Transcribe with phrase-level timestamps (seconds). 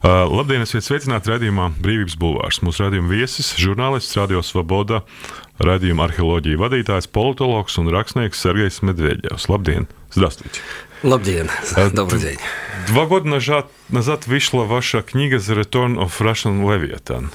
[0.00, 2.62] Uh, labdien, esiet sveicināti raidījumā Brīvības Bulvārs.
[2.64, 5.02] Mūsu raidījuma viesis, žurnālists, Radio Svoboda,
[5.60, 9.50] raidījuma arheoloģija vadītājs, politologs un rakstnieks Sergejs Medvedevs.
[9.52, 9.90] Labdien!
[10.08, 10.62] Здравствуйте!
[11.02, 11.50] Labdien!
[11.92, 12.38] Добрый день!
[12.88, 17.28] Два года назад, назад вышла ваша книга «The Return of Russian Leviathan».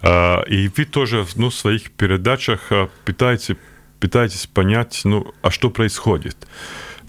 [0.00, 2.72] Uh, и вы тоже ну, в своих передачах
[3.04, 3.56] пытаетесь,
[4.00, 6.48] пытаетесь понять, ну, а что происходит.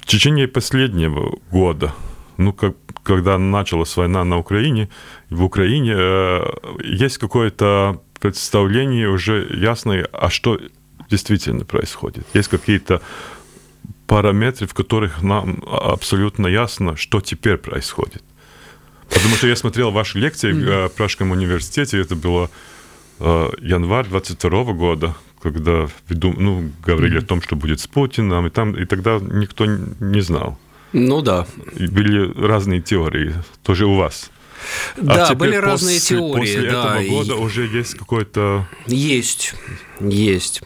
[0.01, 1.93] В течение последнего года
[2.37, 4.89] ну, как, когда началась война на Украине,
[5.29, 6.45] в Украине э,
[6.83, 10.59] есть какое-то представление уже ясное, а что
[11.09, 12.25] действительно происходит.
[12.33, 13.01] Есть какие-то
[14.07, 18.23] параметры, в которых нам абсолютно ясно, что теперь происходит.
[19.09, 20.89] Потому что я смотрел ваши лекции mm-hmm.
[20.89, 22.49] в Пражском университете, это было
[23.19, 27.23] э, январь 22 года, когда ну, говорили mm-hmm.
[27.23, 30.57] о том, что будет с Путиным, и, там, и тогда никто не знал.
[30.97, 31.45] Ну да.
[31.77, 34.31] Были разные теории, тоже у вас.
[34.95, 36.39] Да, а были разные теории.
[36.39, 37.37] После да, этого года и...
[37.37, 38.65] уже есть какой-то...
[38.87, 39.55] Есть,
[39.99, 40.61] есть.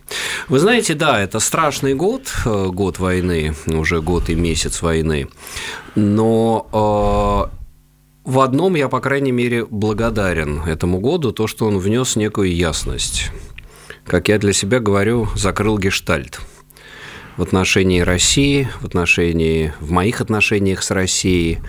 [0.48, 5.28] Вы знаете, да, это страшный год, э, год войны, уже год и месяц войны,
[5.96, 12.16] но э, в одном я, по крайней мере, благодарен этому году, то, что он внес
[12.16, 13.32] некую ясность.
[14.06, 16.40] Как я для себя говорю, закрыл гештальт–
[17.40, 21.60] в отношении России, в отношении, в моих отношениях с Россией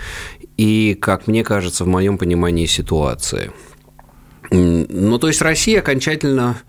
[0.56, 3.52] и, как мне кажется, в моем понимании ситуации.
[4.50, 6.60] Ну, то есть Россия окончательно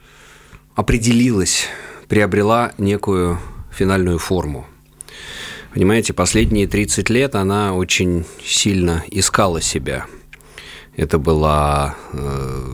[0.75, 1.65] определилась,
[2.07, 3.39] приобрела некую
[3.71, 4.67] финальную форму.
[5.73, 10.05] Понимаете, последние 30 лет она очень сильно искала себя.
[10.95, 12.65] Это была э,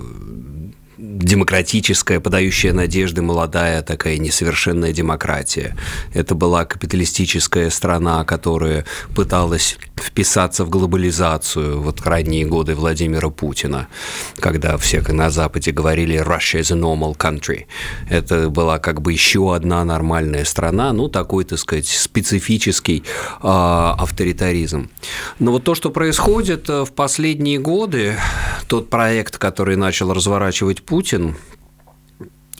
[0.98, 5.76] демократическая, подающая надежды молодая такая несовершенная демократия.
[6.14, 13.88] Это была капиталистическая страна, которая пыталась вписаться в глобализацию вот ранние годы Владимира Путина,
[14.40, 17.66] когда все на Западе говорили «Russia is a normal country».
[18.10, 23.04] Это была как бы еще одна нормальная страна, ну, такой, так сказать, специфический э,
[23.42, 24.90] авторитаризм.
[25.40, 28.16] Но вот то, что происходит э, в последние годы,
[28.68, 31.36] тот проект, который начал разворачивать Путин,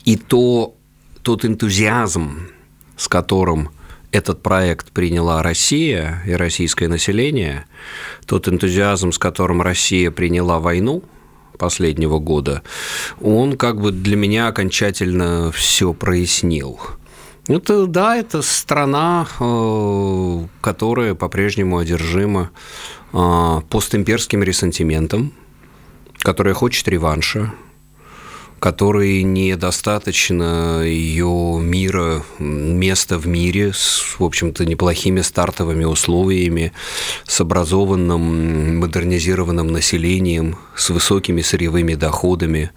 [0.04, 0.74] и то,
[1.22, 2.48] тот энтузиазм,
[2.96, 3.70] с которым
[4.12, 7.64] этот проект приняла Россия и российское население,
[8.26, 11.02] тот энтузиазм, с которым Россия приняла войну
[11.58, 12.62] последнего года,
[13.20, 16.78] он как бы для меня окончательно все прояснил.
[17.48, 22.50] Это, да, это страна, э, которая по-прежнему одержима
[23.14, 25.32] э, постимперским ресентиментом,
[26.18, 27.54] которая хочет реванша,
[28.58, 36.72] которой недостаточно ее мира, места в мире с, в общем-то, неплохими стартовыми условиями,
[37.24, 42.70] с образованным, модернизированным населением, с высокими сырьевыми доходами,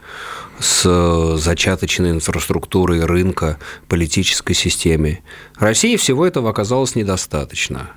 [0.59, 5.21] с зачаточной инфраструктурой рынка, политической системе.
[5.57, 7.91] России всего этого оказалось недостаточно.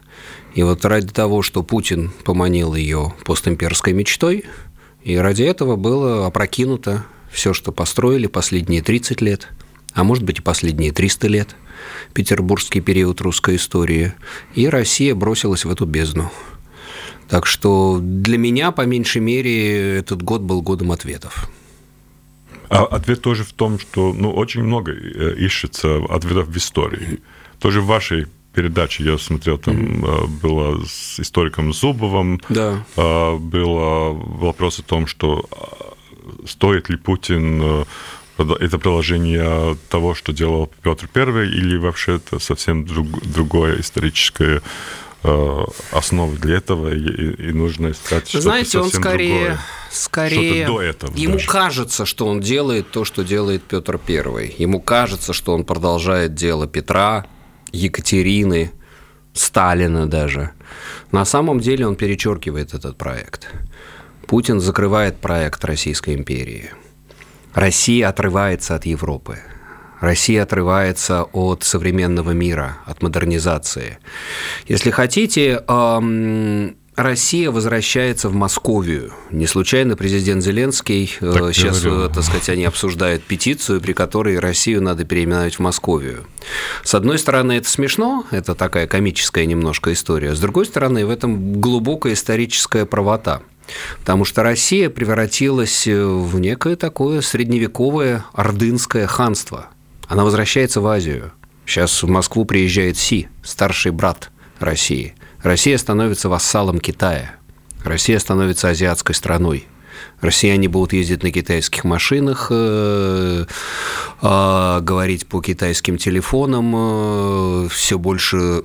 [0.54, 4.44] И вот ради того, что Путин поманил ее постимперской мечтой,
[5.02, 9.48] и ради этого было опрокинуто все, что построили последние 30 лет,
[9.92, 11.56] а может быть и последние 300 лет,
[12.14, 14.14] петербургский период русской истории,
[14.54, 16.30] и Россия бросилась в эту бездну.
[17.28, 21.50] Так что для меня, по меньшей мере, этот год был годом ответов.
[22.68, 27.20] А ответ тоже в том, что ну, очень много э, ищется ответов в истории.
[27.58, 30.26] Тоже в вашей передаче я смотрел, там mm-hmm.
[30.40, 32.84] было с историком Зубовым, да.
[32.96, 35.48] А, было вопрос о том, что
[36.46, 37.84] стоит ли Путин э,
[38.38, 44.62] это продолжение того, что делал Петр I, или вообще это совсем друг, другое историческое
[45.22, 49.60] э, основы для этого, и, и нужно искать что-то Знаете, он скорее, другое.
[49.90, 51.48] скорее до этого ему даже.
[51.48, 54.54] кажется, что он делает то, что делает Петр I.
[54.58, 57.26] Ему кажется, что он продолжает дело Петра,
[57.72, 58.72] Екатерины,
[59.32, 60.50] Сталина даже.
[61.12, 63.48] На самом деле он перечеркивает этот проект.
[64.26, 66.70] Путин закрывает проект Российской империи.
[67.52, 69.38] Россия отрывается от Европы.
[70.00, 73.98] Россия отрывается от современного мира, от модернизации.
[74.66, 75.62] Если хотите,
[76.96, 79.12] Россия возвращается в Московию.
[79.30, 82.04] Не случайно президент Зеленский э, так сейчас, говорю.
[82.04, 86.24] Э, так сказать, они обсуждают петицию, при которой Россию надо переименовать в Московию.
[86.84, 90.36] С одной стороны, это смешно, это такая комическая немножко история.
[90.36, 93.42] С другой стороны, в этом глубокая историческая правота–
[94.00, 99.68] Потому что Россия превратилась э, в некое такое средневековое ордынское ханство.
[100.08, 101.32] Она возвращается в Азию.
[101.66, 105.14] Сейчас в Москву приезжает Си, старший брат России.
[105.42, 107.36] Россия становится вассалом Китая.
[107.82, 109.66] Россия становится азиатской страной.
[110.20, 113.44] Россияне будут ездить на китайских машинах, э,
[114.22, 118.62] э, говорить по китайским телефонам, э, все больше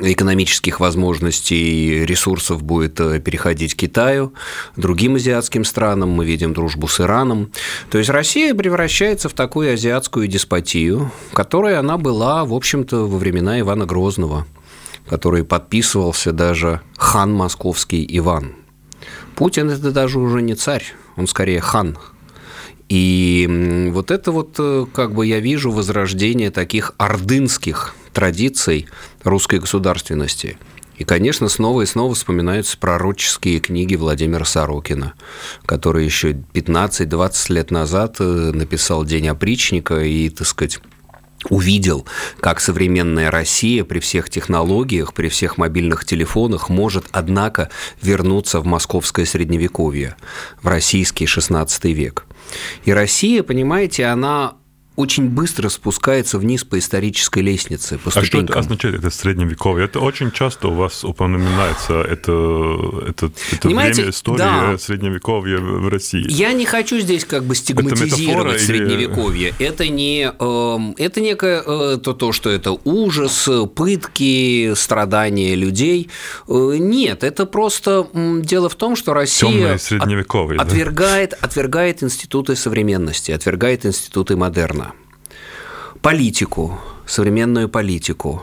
[0.00, 4.34] экономических возможностей ресурсов будет переходить к Китаю,
[4.76, 7.52] другим азиатским странам, мы видим дружбу с Ираном.
[7.90, 13.60] То есть Россия превращается в такую азиатскую деспотию, которой она была, в общем-то, во времена
[13.60, 14.46] Ивана Грозного,
[15.08, 18.52] который подписывался даже хан московский Иван–
[19.38, 20.84] Путин это даже уже не царь,
[21.16, 21.96] он скорее хан.
[22.88, 28.88] И вот это вот, э, как бы я вижу, возрождение таких ордынских традиций
[29.22, 30.58] русской государственности.
[30.96, 35.14] И, конечно, снова и снова вспоминаются пророческие книги Владимира Сорокина,
[35.64, 40.80] который еще 15-20 лет назад э, написал «День опричника» и, так сказать,
[41.48, 42.08] увидел,
[42.40, 47.70] как современная Россия при всех технологиях, при всех мобильных телефонах может, однако,
[48.02, 50.16] вернуться в московское средневековье,
[50.60, 52.26] в российский XVI век.
[52.84, 54.54] И Россия, понимаете, она
[54.98, 59.84] очень быстро спускается вниз по исторической лестнице, по А что это означает, это средневековье?
[59.84, 62.32] Это очень часто у вас упоминается, это,
[63.06, 64.76] это, это время истории да.
[64.76, 66.26] средневековья в России.
[66.28, 69.54] Я не хочу здесь как бы стигматизировать это средневековье.
[69.56, 69.68] Или...
[69.68, 76.10] Это не э, это некое э, то, то, что это ужас, пытки, страдания людей.
[76.48, 83.86] Э, нет, это просто дело в том, что Россия от, отвергает, отвергает институты современности, отвергает
[83.86, 84.87] институты модерна
[86.02, 88.42] политику, современную политику,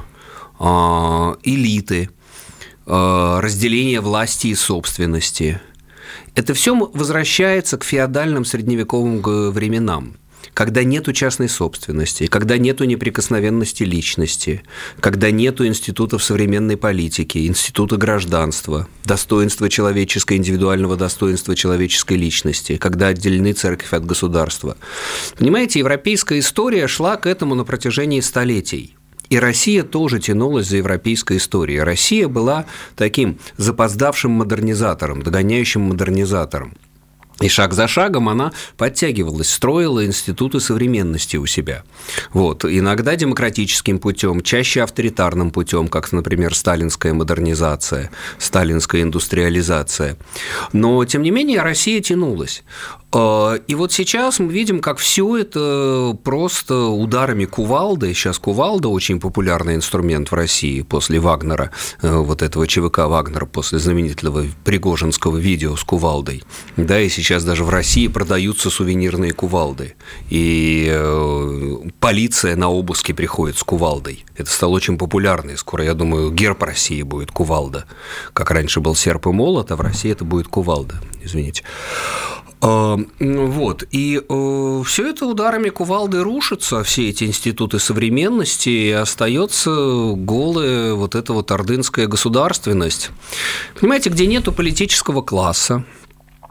[0.59, 2.09] а, элиты,
[2.85, 5.59] а, разделение власти и собственности.
[6.35, 10.17] Это все возвращается к феодальным средневековым временам–
[10.53, 14.63] когда нету частной собственности, когда нету неприкосновенности личности,
[14.99, 23.53] когда нету институтов современной политики, института гражданства, достоинства человеческого, индивидуального достоинства человеческой личности, когда отделены
[23.53, 24.77] церковь от государства.
[25.37, 28.95] Понимаете, европейская история шла к этому на протяжении столетий.
[29.29, 31.79] И Россия тоже тянулась за европейской историей.
[31.79, 32.65] Россия была
[32.95, 36.73] таким запоздавшим модернизатором, догоняющим модернизатором.
[37.41, 41.83] И шаг за шагом она подтягивалась, строила институты современности у себя.
[42.31, 42.63] Вот.
[42.63, 50.15] Иногда демократическим путем, чаще авторитарным путем, как, например, сталинская модернизация, сталинская индустриализация.
[50.71, 52.63] Но, тем не менее, Россия тянулась.
[53.17, 58.13] А, и вот сейчас мы видим, как все это просто ударами кувалды.
[58.13, 61.71] Сейчас кувалда очень популярный инструмент в России после Вагнера,
[62.01, 66.43] э, вот этого ЧВК Вагнера, после знаменитого Пригожинского видео с кувалдой.
[66.75, 69.95] Да, и сейчас даже в России продаются сувенирные кувалды.
[70.29, 74.25] И э, полиция на обыски приходит с кувалдой.
[74.35, 75.51] Это стало очень популярно.
[75.51, 77.85] И скоро, я думаю, герб России будет кувалда.
[78.33, 80.95] Как раньше был серп и молот, а в России это будет кувалда.
[81.23, 81.63] Извините.
[82.67, 83.83] А, вот.
[83.91, 91.13] И э, все это ударами кувалды рушится, все эти институты современности, и остается голая вот
[91.13, 93.11] эта вот ордынская государственность.
[93.79, 95.85] Понимаете, где нету политического класса,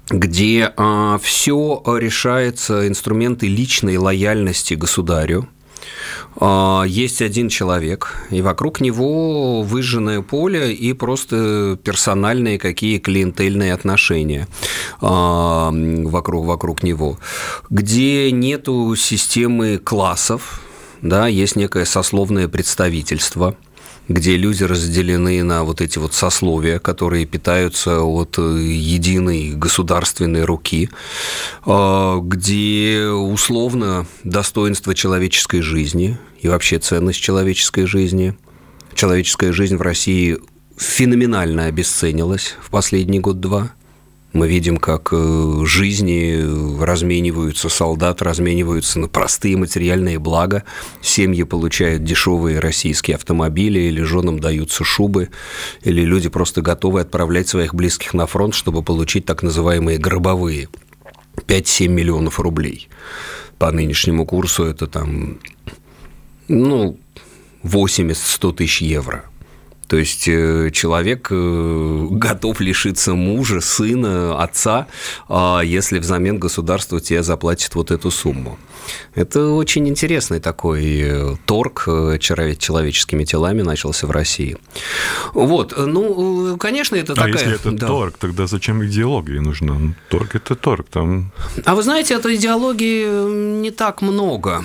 [0.08, 5.48] где а, все решается инструменты личной лояльности государю,
[6.86, 14.48] есть один человек, и вокруг него выжженное поле и просто персональные какие клиентельные отношения
[15.00, 17.18] а, вокруг, вокруг него,
[17.70, 20.60] где нету системы классов,
[21.02, 23.54] да, есть некое сословное представительство–
[24.08, 30.90] где люди разделены на вот эти вот сословия, которые питаются от единой государственной руки,
[31.64, 38.36] а, где условно достоинство человеческой жизни и вообще ценность человеческой жизни.
[38.94, 40.38] Человеческая жизнь в России
[40.76, 43.72] феноменально обесценилась в последний год-два–
[44.34, 50.64] мы видим, как э, жизни размениваются, солдат размениваются на простые материальные блага,
[51.00, 55.30] семьи получают дешевые российские автомобили, или женам даются шубы,
[55.82, 60.68] или люди просто готовы отправлять своих близких на фронт, чтобы получить так называемые гробовые.
[61.46, 62.88] 5-7 миллионов рублей.
[63.58, 65.38] По нынешнему курсу это там,
[66.48, 66.98] ну,
[67.62, 69.24] 80-100 тысяч евро–
[69.86, 74.86] то есть э, человек э, готов лишиться мужа, сына, отца,
[75.28, 78.58] а если взамен государство тебе заплатит вот эту сумму.
[79.14, 81.84] Это очень интересный такой э, торг
[82.18, 84.56] человеческими телами начался в России.
[85.32, 87.32] Вот, ну, конечно, это а такая...
[87.32, 87.86] если это да.
[87.86, 89.74] торг, тогда зачем идеология нужна?
[89.74, 90.86] Ну, торг– это торг.
[90.90, 91.32] Там...
[91.64, 94.64] А вы знаете, этой идеологии не так много.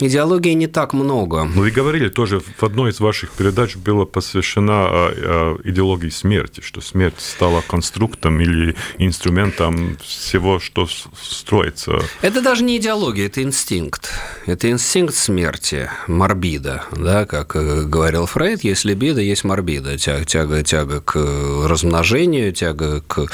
[0.00, 1.44] Идеологии не так много.
[1.44, 6.62] Ну, вы говорили тоже, в одной из ваших передач была посвящена а, а, идеологии смерти,
[6.62, 10.88] что смерть стала конструктом или инструментом всего, что
[11.20, 12.00] строится.
[12.22, 14.10] Это даже не идеология, это инстинкт.
[14.46, 20.62] Это инстинкт смерти, морбида, да, как э, говорил Фрейд, если бида, есть морбида, тяга, тяга,
[20.62, 21.18] тяга к
[21.66, 23.26] размножению, тяга к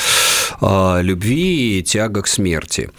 [0.60, 2.90] э, любви и тяга к смерти.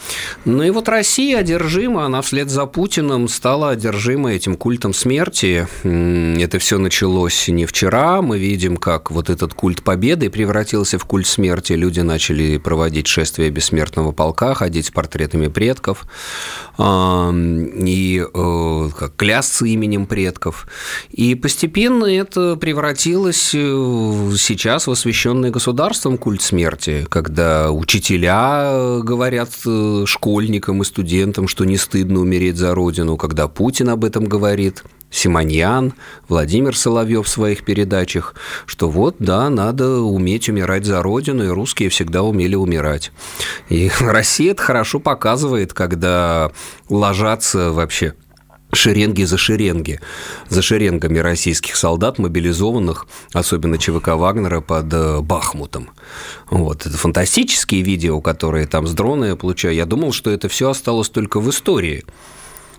[0.45, 5.67] Ну и вот Россия одержима, она вслед за Путиным стала одержима этим культом смерти.
[5.83, 8.21] Это все началось не вчера.
[8.21, 11.73] Мы видим, как вот этот культ победы превратился в культ смерти.
[11.73, 16.05] Люди начали проводить шествие бессмертного полка, ходить с портретами предков
[16.79, 20.67] и э, как, клясться именем предков.
[21.09, 30.03] И постепенно это превратилось э, сейчас в освященный государством культ смерти, когда учителя говорят э,
[30.05, 35.93] школьникам и студентам, что не стыдно умереть за родину, когда Путин об этом говорит, Симоньян,
[36.27, 38.35] Владимир Соловьев в своих передачах,
[38.65, 43.11] что вот, да, надо уметь умирать за Родину, и русские всегда умели умирать.
[43.69, 46.51] И Россия это хорошо показывает, когда
[46.89, 48.13] ложатся вообще
[48.73, 49.99] шеренги за шеренги,
[50.49, 55.89] за шеренгами российских солдат, мобилизованных, особенно ЧВК Вагнера, под э, Бахмутом.
[56.49, 56.85] Вот.
[56.85, 59.73] Это фантастические видео, которые там с дрона я получаю.
[59.73, 62.03] Я думал, что это все осталось только в истории.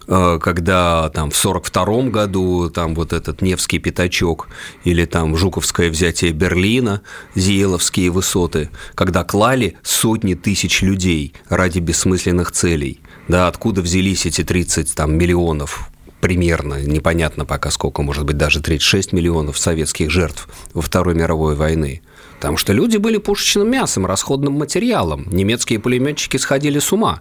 [0.08, 4.48] Э, когда там в 1942 году там вот этот Невский пятачок
[4.84, 7.02] или там Жуковское взятие Берлина,
[7.34, 13.00] Зиеловские высоты, когда клали сотни тысяч людей ради бессмысленных целей.
[13.28, 19.12] Да, откуда взялись эти 30 там, миллионов примерно, непонятно пока сколько, может быть, даже 36
[19.12, 22.02] миллионов советских жертв во Второй мировой войны.
[22.36, 25.26] Потому что люди были пушечным мясом, расходным материалом.
[25.30, 27.20] Немецкие пулеметчики сходили с ума,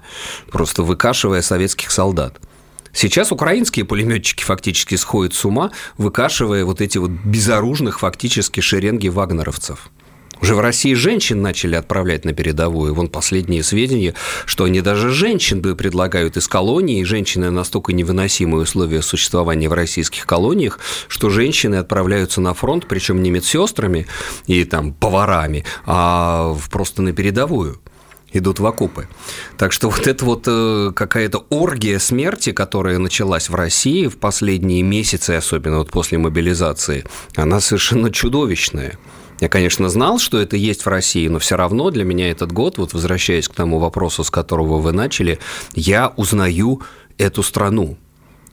[0.50, 2.40] просто выкашивая советских солдат.
[2.98, 9.92] Сейчас украинские пулеметчики фактически сходят с ума, выкашивая вот эти вот безоружных фактически шеренги вагнеровцев.
[10.42, 12.96] Уже в России женщин начали отправлять на передовую.
[12.96, 14.16] Вон последние сведения,
[14.48, 17.04] что они даже женщин предлагают из колонии.
[17.04, 23.30] Женщины настолько невыносимые условия существования в российских колониях, что женщины отправляются на фронт, причем не
[23.30, 24.08] медсестрами
[24.48, 27.80] и там поварами, а просто на передовую
[28.34, 29.08] идут в окопы.
[29.58, 34.82] Так что вот это вот э, какая-то оргия смерти, которая началась в России в последние
[34.82, 37.06] месяцы, особенно вот после мобилизации,
[37.36, 38.98] она совершенно чудовищная.
[39.40, 42.78] Я, конечно, знал, что это есть в России, но все равно для меня этот год,
[42.78, 45.40] вот возвращаясь к тому вопросу, с которого вы начали,
[45.76, 46.82] я узнаю
[47.18, 47.98] эту страну.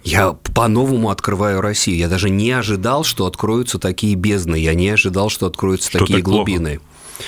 [0.02, 1.96] Я по-новому открываю Россию.
[1.96, 4.56] Я даже не ожидал, что откроются такие бездны.
[4.56, 6.78] Я не ожидал, что откроются что такие глубины.
[6.78, 7.24] Плохо?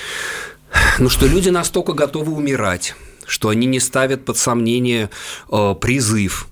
[0.99, 2.95] Ну, что люди настолько готовы умирать,
[3.25, 5.09] что они не ставят под сомнение
[5.51, 6.47] э, призыв,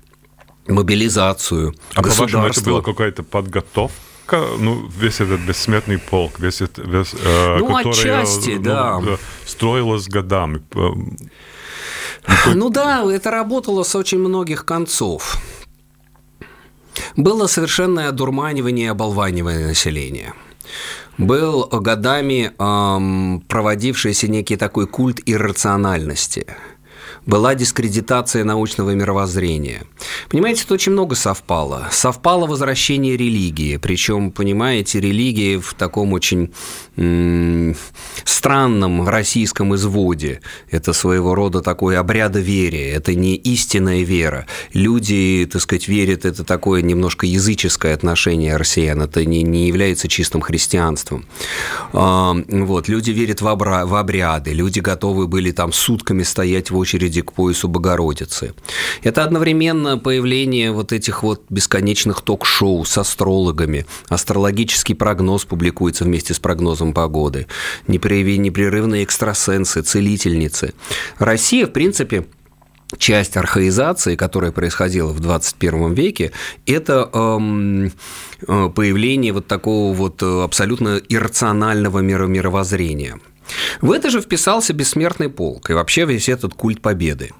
[0.68, 3.94] мобилизацию, А по-вашему, это была какая-то подготовка?
[4.32, 9.02] ну, весь этот бессмертный полк, весь этот, весь, э, ну, который отчасти, ну, да.
[9.46, 10.64] строилось годами.
[12.54, 15.38] Ну да, это работало с очень многих концов.
[17.16, 20.34] Было совершенное одурманивание и оболванивание населения–
[21.18, 26.48] был годами эм, проводившийся некий такой культ иррациональности–
[27.26, 29.84] была дискредитация научного мировоззрения.
[30.30, 31.88] Понимаете, тут очень много совпало.
[31.92, 36.52] Совпало возвращение религии, причем, понимаете, религии в таком очень
[38.24, 40.42] странном российском изводе.
[40.70, 44.46] Это своего рода такое обрядоверие, это не истинная вера.
[44.74, 50.42] Люди, так сказать, верят, это такое немножко языческое отношение россиян, это не, не является чистым
[50.42, 51.26] христианством.
[51.92, 56.78] А, вот, люди верят в, обра- в обряды, люди готовы были там сутками стоять в
[56.78, 58.54] очереди очереди к поясу Богородицы.
[59.04, 63.86] Это одновременно появление вот этих вот бесконечных ток-шоу с астрологами.
[64.10, 67.48] Астрологический прогноз публикуется вместе с прогнозом погоды.
[67.88, 70.74] Непрерывные экстрасенсы, целительницы.
[71.20, 72.26] Россия, в принципе,
[72.98, 76.32] часть архаизации, которая происходила в 21 веке,
[76.66, 77.92] это эм,
[78.48, 83.20] э, появление вот такого вот абсолютно иррационального мировоззрения–
[83.82, 87.32] в это же вписался бессмертный полк и вообще весь этот культ победы.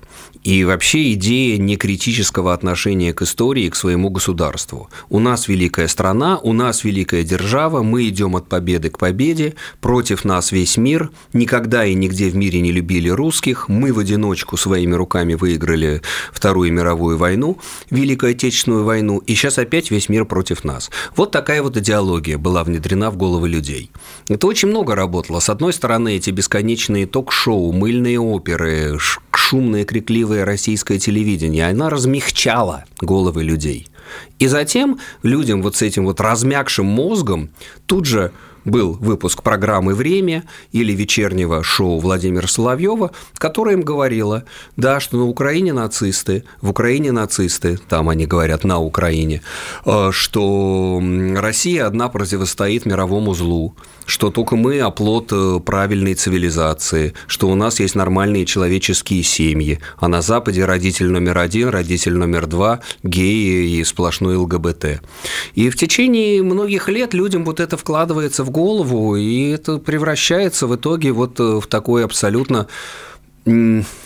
[0.44, 4.90] И вообще идея некритического отношения к истории, к своему государству.
[5.10, 10.24] У нас великая страна, у нас великая держава, мы идем от победы к победе, против
[10.24, 14.94] нас весь мир, никогда и нигде в мире не любили русских, мы в одиночку своими
[14.94, 17.58] руками выиграли Вторую мировую войну,
[17.90, 20.92] Великую Отечественную войну, и сейчас опять весь мир против нас.
[21.16, 23.90] Вот такая вот идеология была внедрена в головы людей.
[24.30, 25.40] Это очень много работало.
[25.40, 29.00] С одной стороны, эти бесконечные ток-шоу, мыльные оперы,
[29.32, 31.68] шумное, крикливое российское телевидение.
[31.68, 33.88] Она размягчала головы людей.
[34.40, 37.50] И затем людям вот с этим вот размягшим мозгом
[37.88, 38.32] тут же
[38.66, 44.44] был выпуск программы «Время» или вечернего шоу Владимира Соловьева, которое им говорило,
[44.76, 49.42] да, что на Украине нацисты, в Украине нацисты, там они говорят на Украине,
[49.86, 51.02] э, что
[51.36, 57.80] Россия одна противостоит мировому злу, что только мы оплот э, правильной цивилизации, что у нас
[57.80, 63.84] есть нормальные человеческие семьи, а на Западе родитель номер один, родитель номер два, геи и
[63.84, 65.02] сплошной ЛГБТ.
[65.54, 70.76] И в течение многих лет людям вот это вкладывается в голову, и это превращается в
[70.78, 72.68] итоге вот э, в такое абсолютно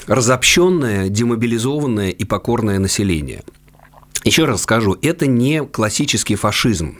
[0.08, 3.44] разобщенное, демобилизованное и покорное население.
[4.25, 6.98] Еще раз скажу, это не классический фашизм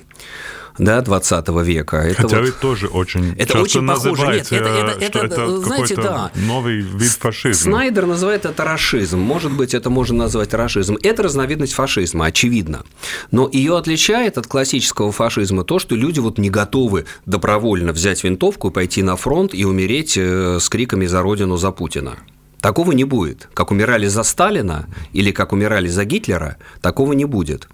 [0.80, 1.98] да, 20 века.
[1.98, 2.46] Это Хотя вот...
[2.46, 4.28] вы тоже очень это часто очень похоже.
[4.28, 6.32] Нет, это, это, это, это знаете, да.
[6.36, 7.54] новый вид фашизма.
[7.54, 9.20] Снайдер называет это рашизм.
[9.20, 10.98] Может быть, это можно назвать рашизм.
[11.04, 12.84] Это разновидность фашизма, очевидно.
[13.32, 18.72] Но ее отличает от классического фашизма то, что люди вот не готовы добровольно взять винтовку,
[18.72, 22.18] пойти на фронт и умереть э, с криками «За Родину, за Путина».
[22.62, 23.48] Такого не будет.
[23.54, 27.68] Как умирали за Сталина или как умирали за Гитлера, такого не будет.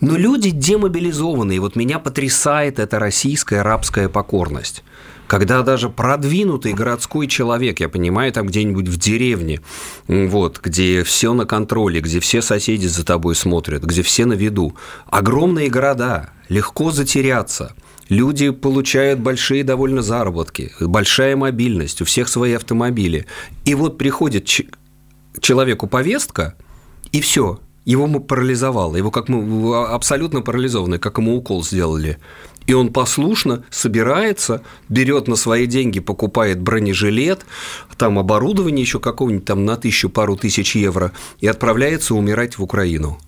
[0.00, 4.84] Но люди демобилизованы, и вот меня потрясает эта российская рабская покорность
[5.26, 9.60] когда даже продвинутый городской человек, я понимаю, там где-нибудь в деревне,
[10.08, 14.74] вот, где все на контроле, где все соседи за тобой смотрят, где все на виду,
[15.06, 17.76] огромные города, легко затеряться–
[18.10, 23.24] Люди получают большие довольно заработки, большая мобильность, у всех свои автомобили.
[23.64, 24.46] И вот приходит
[25.40, 26.56] человеку повестка,
[27.12, 32.18] и все, его парализовало, его как мы абсолютно парализованный, как ему укол сделали.
[32.66, 37.46] И он послушно собирается, берет на свои деньги, покупает бронежилет,
[37.96, 43.20] там оборудование еще какого-нибудь там на тысячу, пару тысяч евро и отправляется умирать в Украину.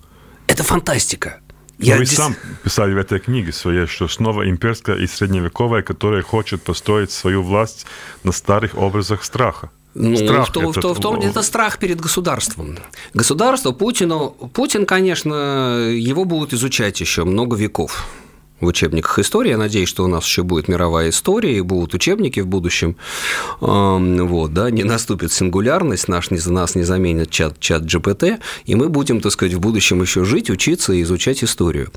[0.49, 1.39] Это фантастика.
[1.83, 2.17] Я вы дис...
[2.17, 7.43] сам писали в этой книге своей, что снова имперская и средневековая, которая хочет построить свою
[7.43, 7.87] власть
[8.25, 9.71] на старых образах страха.
[9.95, 10.85] Ну, страх в, том, этот...
[10.85, 12.79] в, том, это страх перед государством.
[13.13, 18.07] Государство Путину, Путин, конечно, его будут изучать еще много веков
[18.63, 19.51] в учебниках истории.
[19.51, 22.97] Я надеюсь, что у нас еще будет мировая история, и будут учебники в будущем.
[23.61, 28.89] Вот, да, не наступит сингулярность, наш, не, нас не заменит чат, чат GPT, и мы
[28.89, 31.91] будем, так сказать, в будущем еще жить, учиться и изучать историю.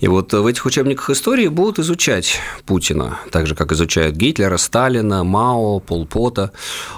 [0.00, 5.24] И вот в этих учебниках истории будут изучать Путина, так же, как изучают Гитлера, Сталина,
[5.24, 6.52] Мао, Полпота.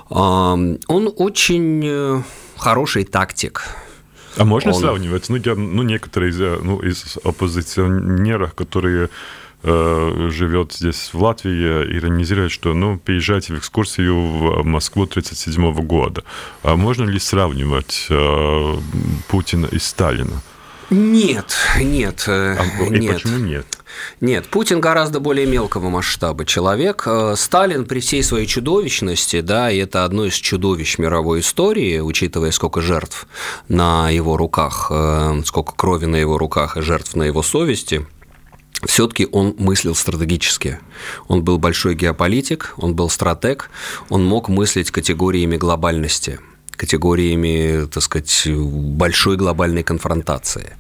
[0.08, 2.22] Он очень э,
[2.56, 3.64] хороший тактик,
[4.36, 4.80] а можно он...
[4.80, 5.28] сравнивать?
[5.28, 9.10] Ну, я, ну, некоторые из, ну, из оппозиционеров, которые
[9.62, 16.24] э, живет здесь в Латвии, иронизирует, что ну, приезжайте в экскурсию в Москву 1937 года.
[16.62, 18.74] А можно ли сравнивать э,
[19.28, 20.42] Путина и Сталина?
[20.90, 23.02] Нет, нет, э, а, нет.
[23.02, 23.66] И почему нет?
[24.20, 27.04] Нет, Путин гораздо более мелкого масштаба человек.
[27.06, 32.50] Э, Сталин при всей своей чудовищности, да, и это одно из чудовищ мировой истории, учитывая,
[32.50, 33.26] сколько жертв
[33.68, 38.06] на его руках, э, сколько крови на его руках и жертв на его совести,
[38.84, 40.78] все-таки он мыслил стратегически.
[41.28, 43.70] Он был большой геополитик, он был стратег,
[44.08, 46.40] он мог мыслить категориями глобальности–
[46.80, 50.78] категориями, так сказать, большой глобальной конфронтации.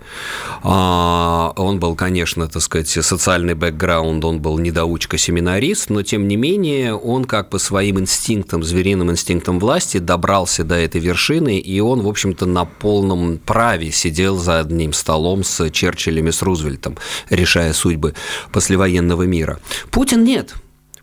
[0.62, 6.94] А, он был, конечно, так сказать, социальный бэкграунд, он был недоучка-семинарист, но, тем не менее,
[6.94, 12.08] он как по своим инстинктам, звериным инстинктам власти добрался до этой вершины, и он, в
[12.08, 16.96] общем-то, на полном праве сидел за одним столом с Черчиллем и с Рузвельтом,
[17.28, 18.14] решая судьбы
[18.52, 19.60] послевоенного мира.
[19.90, 20.54] Путин нет.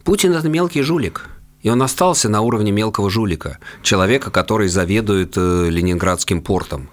[0.03, 1.29] Путин– это мелкий жулик–
[1.67, 6.87] и он остался на уровне мелкого жулика, человека, который заведует э, Ленинградским портом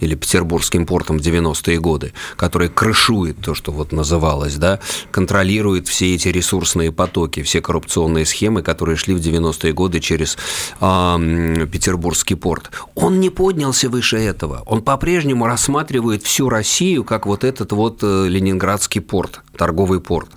[0.00, 6.14] или Петербургским портом в 90-е годы, который крышует то, что вот называлось, да, контролирует все
[6.14, 10.36] эти ресурсные потоки, все коррупционные схемы, которые шли в 90-е годы через
[10.78, 12.70] э, Петербургский порт.
[12.96, 14.62] Он не поднялся выше этого.
[14.66, 20.30] Он по-прежнему рассматривает всю Россию как вот этот вот э, Ленинградский порт, торговый порт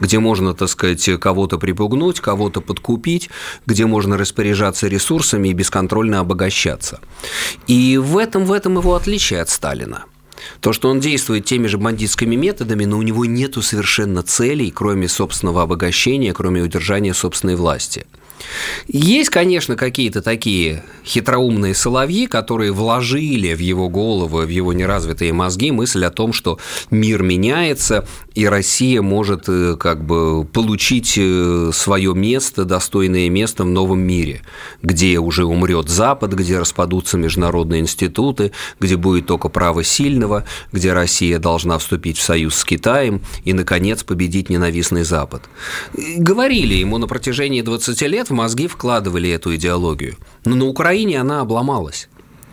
[0.00, 3.30] где можно, так сказать, кого-то припугнуть, кого-то подкупить,
[3.66, 7.00] где можно распоряжаться ресурсами и бесконтрольно обогащаться.
[7.66, 10.04] И в этом, в этом его отличие от Сталина.
[10.60, 15.08] То, что он действует теми же бандитскими методами, но у него нет совершенно целей, кроме
[15.08, 18.06] собственного обогащения, кроме удержания собственной власти–
[18.86, 25.70] Есть, конечно, какие-то такие хитроумные соловьи, которые вложили в его голову, в его неразвитые мозги
[25.70, 26.58] мысль о том, что
[26.90, 28.06] мир меняется,
[28.38, 34.42] и Россия может э, как бы получить э, свое место, достойное место в новом мире,
[34.80, 41.40] где уже умрет Запад, где распадутся международные институты, где будет только право сильного, где Россия
[41.40, 45.42] должна вступить в союз с Китаем и, наконец, победить ненавистный Запад.
[45.96, 50.16] Говорили ему на протяжении 20 лет в мозги вкладывали эту идеологию.
[50.44, 52.08] Но на Украине она обломалась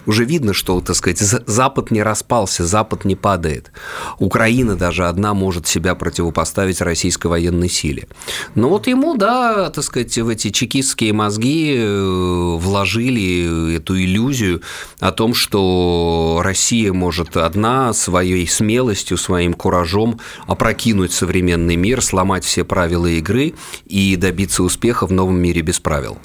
[0.05, 3.71] уже видно, что, так сказать, Запад не распался, Запад не падает.
[4.19, 8.07] Украина даже одна может себя противопоставить российской военной силе.
[8.55, 14.61] Но вот ему, да, так сказать, в эти чекистские мозги э, вложили эту иллюзию
[14.99, 22.63] о том, что Россия может одна своей смелостью, своим куражом опрокинуть современный мир, сломать все
[22.63, 23.53] правила игры
[23.85, 26.17] и добиться успеха в новом мире без правил.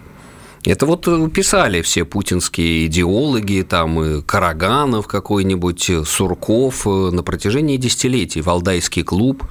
[0.64, 7.22] Это вот э, писали все путинские идеологи, там и Караганов какой-нибудь, э, Сурков э, на
[7.22, 9.42] протяжении десятилетий, Валдайский клуб,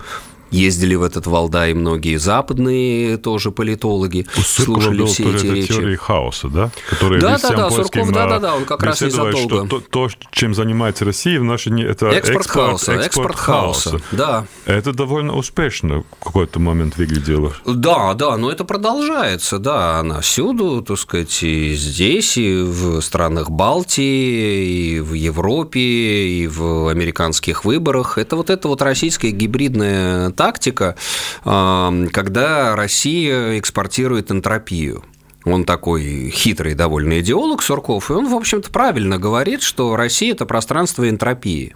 [0.52, 5.74] Ездили в этот Валдай многие западные тоже политологи, У слушали все эти речи.
[5.74, 6.72] теории хаоса, да?
[6.90, 9.66] Которые да, да, да, Сурков, да, да, да, он как раз незадолго.
[9.68, 13.90] Что то, то, чем занимается Россия в нашей это экспорт, экспорт хаоса, экспорт, экспорт хаоса,
[13.92, 14.46] хаоса, да.
[14.66, 17.54] Это довольно успешно в какой-то момент выглядело.
[17.66, 23.50] Да, да, но это продолжается, да, она всюду, так сказать, и здесь, и в странах
[23.52, 28.18] Балтии, и в Европе, и в американских выборах.
[28.18, 30.95] Это вот это вот российская гибридная тактика,
[31.43, 35.04] когда Россия экспортирует энтропию.
[35.43, 40.45] Он такой хитрый довольно идеолог Сурков, и он, в общем-то, правильно говорит, что Россия– это
[40.45, 41.75] пространство энтропии.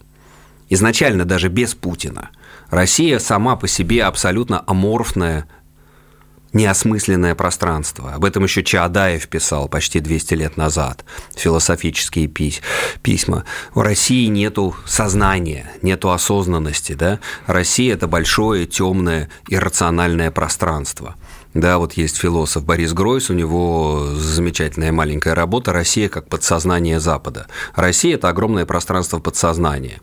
[0.70, 2.30] Изначально даже без Путина.
[2.70, 5.46] Россия сама по себе абсолютно аморфная
[6.54, 8.14] неосмысленное пространство.
[8.14, 11.04] Об этом еще Чаадаев писал почти 200 лет назад,
[11.36, 13.46] философические письма.
[13.74, 16.94] В России нету сознания, нету осознанности.
[16.94, 17.20] Да?
[17.48, 21.16] Россия– это большое, темное, иррациональное пространство.
[21.54, 27.46] Да, вот есть философ Борис Гройс, у него замечательная маленькая работа «Россия как подсознание Запада».
[27.76, 30.02] Россия– это огромное пространство подсознания.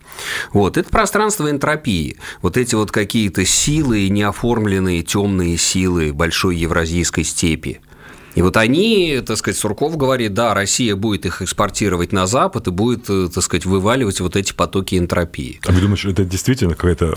[0.53, 2.19] Вот, это пространство энтропии.
[2.41, 7.81] Вот эти вот какие-то силы, неоформленные темные силы большой евразийской степи–
[8.35, 12.71] и вот они, так сказать, Сурков говорит, да, Россия будет их экспортировать на Запад и
[12.71, 15.61] будет, э, так сказать, вываливать вот эти потоки энтропии.
[15.67, 17.13] А вы думаете, это действительно какая-то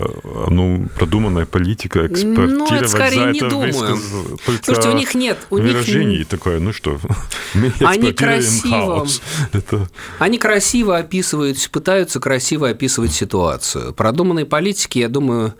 [0.50, 3.72] ну, продуманная политика экспортировать ну, это скорее за не это думаю.
[3.72, 4.64] Высказ...
[4.64, 5.38] Слушайте, у них нет...
[5.50, 6.28] У выражений них...
[6.28, 6.98] такое, ну что,
[7.54, 9.06] мы они красиво,
[9.52, 9.88] это...
[10.18, 13.92] Они красиво описывают, пытаются красиво описывать ситуацию.
[13.92, 15.54] Продуманной политики, я думаю,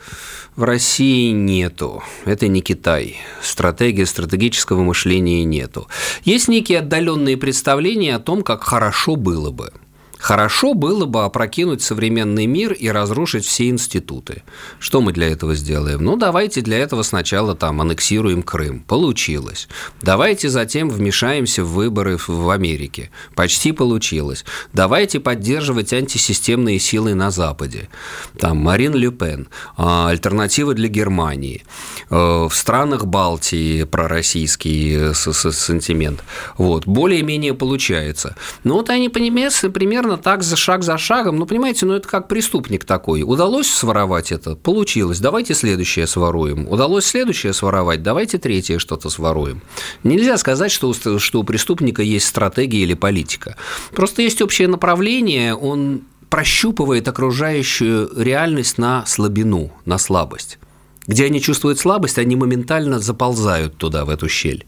[0.56, 2.02] в России нету.
[2.24, 3.16] Это не Китай.
[3.42, 5.88] Стратегия стратегического мышления нету.
[6.24, 9.72] Есть некие отдаленные представления о том, как хорошо было бы–
[10.24, 14.42] Хорошо было бы опрокинуть современный мир и разрушить все институты.
[14.78, 16.02] Что мы для этого сделаем?
[16.02, 18.80] Ну, давайте для этого сначала там аннексируем Крым.
[18.80, 19.68] Получилось.
[20.00, 23.10] Давайте затем вмешаемся в выборы в Америке.
[23.34, 24.46] Почти получилось.
[24.72, 27.90] Давайте поддерживать антисистемные силы на Западе.
[28.38, 31.64] Там Марин Ле Пен, а, альтернатива для Германии.
[32.08, 36.24] Э, в странах Балтии пророссийский сантимент.
[36.56, 36.86] Вот.
[36.86, 38.36] Более-менее получается.
[38.62, 41.36] Ну, вот они, примерно примерно так за шаг за шагом.
[41.36, 43.22] Ну, понимаете, ну это как преступник такой.
[43.22, 44.56] Удалось своровать это?
[44.56, 45.20] Получилось.
[45.20, 46.68] Давайте следующее своруем.
[46.68, 48.02] Удалось следующее своровать?
[48.02, 49.60] Давайте третье что-то своруем.
[50.04, 53.56] Нельзя сказать, что у, что у преступника есть стратегия или политика.
[53.92, 60.58] Просто есть общее направление, он прощупывает окружающую реальность на слабину, на слабость.
[61.06, 64.64] Где они чувствуют слабость, они моментально заползают туда, в эту щель.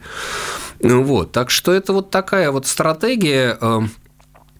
[0.83, 3.81] Вот, так что это вот такая вот стратегия э,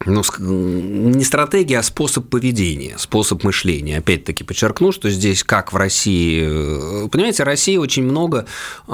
[0.05, 3.99] ну, не стратегия, а способ поведения, способ мышления.
[3.99, 8.47] Опять-таки подчеркну, что здесь, как в России, э, понимаете, Россия очень много
[8.87, 8.93] э,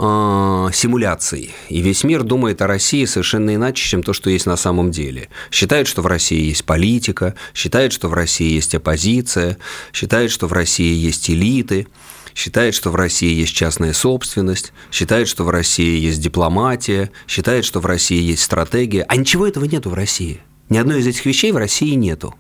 [0.73, 4.91] симуляций, и весь мир думает о России совершенно иначе, чем то, что есть на самом
[4.91, 5.29] деле.
[5.51, 9.59] Считают, что в России есть политика, считают, что в России есть оппозиция,
[9.93, 11.89] считают, что в России есть элиты,
[12.35, 17.81] считает, что в России есть частная собственность, считает, что в России есть дипломатия, считает, что
[17.81, 20.41] в России есть стратегия, а ничего этого нету в России–
[20.73, 22.35] ни одной из этих вещей в России нету.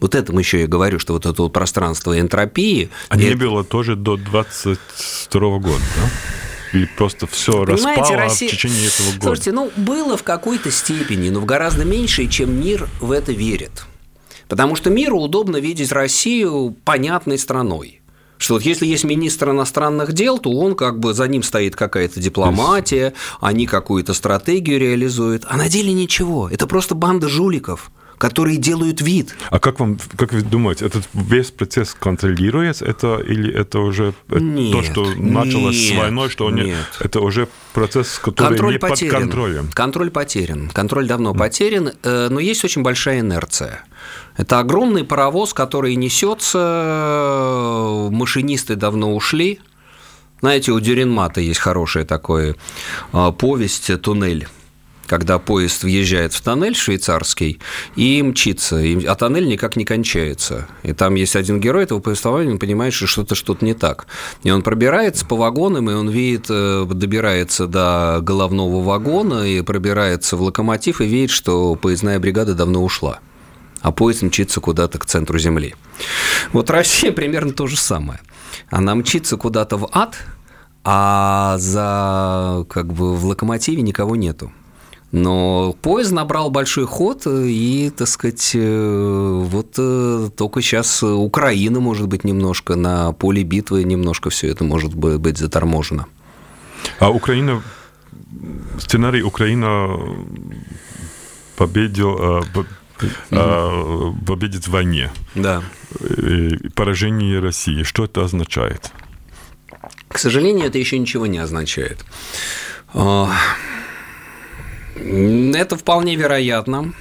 [0.00, 2.90] Вот этому еще я говорю, что вот это вот пространство энтропии...
[3.08, 6.10] А не было тоже до 22 года, да?
[6.78, 8.48] Или просто все распало Россия...
[8.48, 9.22] в течение этого года?
[9.22, 13.86] Слушайте, ну, было в какой-то степени, но в гораздо меньшей, чем мир в это верит.
[14.48, 18.02] Потому что миру удобно видеть Россию понятной страной
[18.44, 22.20] Что вот если есть министр иностранных дел, то он как бы за ним стоит какая-то
[22.20, 26.50] дипломатия, они какую-то стратегию реализуют, а на деле ничего.
[26.50, 27.90] Это просто банда жуликов
[28.24, 29.36] которые делают вид.
[29.50, 34.72] А как вам, как вы думаете, этот весь процесс контролируется, это или это уже нет,
[34.72, 36.66] то, что началось нет, с войной, что нет.
[36.66, 36.76] нет.
[37.00, 39.12] это уже процесс, который Контроль не потерян.
[39.12, 39.70] под контролем?
[39.74, 40.70] Контроль потерян.
[40.70, 41.38] Контроль давно mm.
[41.38, 43.84] потерян, э, но есть очень большая инерция.
[44.38, 46.58] Это огромный паровоз, который несется,
[48.10, 49.60] машинисты давно ушли.
[50.40, 52.56] Знаете, у Дюринмата есть хорошая такая
[53.12, 54.48] э, повесть «Туннель»
[55.06, 57.60] когда поезд въезжает в тоннель швейцарский
[57.96, 60.68] и мчится, а тоннель никак не кончается.
[60.82, 64.06] И там есть один герой этого повествования, он понимает, что что-то что-то не так.
[64.42, 70.36] И он пробирается по вагонам, и он видит, э, добирается до головного вагона и пробирается
[70.36, 73.20] в локомотив и видит, что поездная бригада давно ушла
[73.84, 75.74] а поезд мчится куда-то к центру Земли.
[76.54, 78.18] Вот Россия примерно то же самое.
[78.70, 80.16] Она мчится куда-то в ад,
[80.84, 84.52] а за как бы в локомотиве никого нету.
[85.14, 92.08] Но поезд набрал большой ход, и, так сказать, э, вот э, только сейчас Украина, может
[92.08, 96.06] быть, немножко на поле битвы, немножко все это может быть заторможено.
[96.98, 97.62] А Украина,
[98.80, 99.96] сценарий Украина
[101.54, 102.44] победил,
[104.26, 105.12] победит в войне.
[105.36, 105.62] Да.
[106.74, 107.84] Поражение России.
[107.84, 108.90] Что это означает?
[110.08, 112.04] К сожалению, это еще ничего не означает.
[114.96, 116.92] Это вполне вероятно,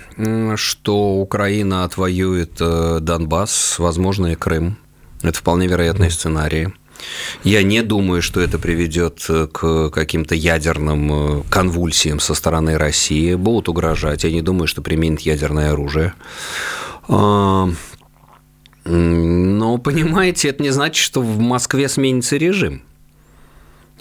[0.55, 4.77] что Украина отвоюет э, Донбасс, возможно, и Крым.
[5.21, 6.73] Это вполне вероятные сценарии.
[7.43, 13.35] Я не думаю, что это приведет э, к каким-то ядерным э, конвульсиям со стороны России.
[13.35, 14.23] Будут угрожать.
[14.23, 16.13] Я не думаю, что применят ядерное оружие.
[17.07, 17.69] А,
[18.85, 22.81] но, понимаете, это не значит, что в Москве сменится режим.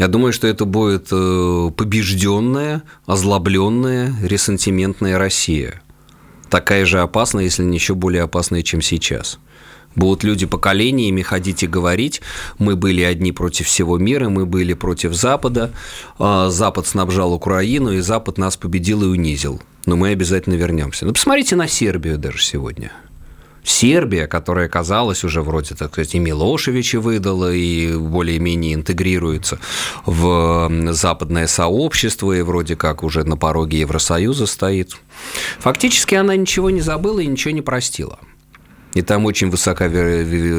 [0.03, 5.81] Я думаю, что это будет э, побежденная, озлобленная, ресентиментная Россия.
[6.51, 9.39] Такая же опасная, если не еще более опасная, чем сейчас.
[9.95, 12.21] Будут люди поколениями ходить и говорить,
[12.59, 15.71] мы были одни против всего мира, мы были против Запада,
[16.19, 19.63] а Запад снабжал Украину, и Запад нас победил и унизил.
[19.87, 21.07] Но мы обязательно вернемся.
[21.07, 22.91] Ну, посмотрите на Сербию даже сегодня.
[23.65, 29.59] Сербия, которая казалась уже вроде, так сказать, и Милошевича выдала, и более-менее интегрируется
[30.05, 34.97] в западное сообщество, и вроде как уже на пороге Евросоюза стоит.
[35.61, 38.19] Фактически она ничего не забыла и ничего не простила.
[38.95, 39.89] И там очень высока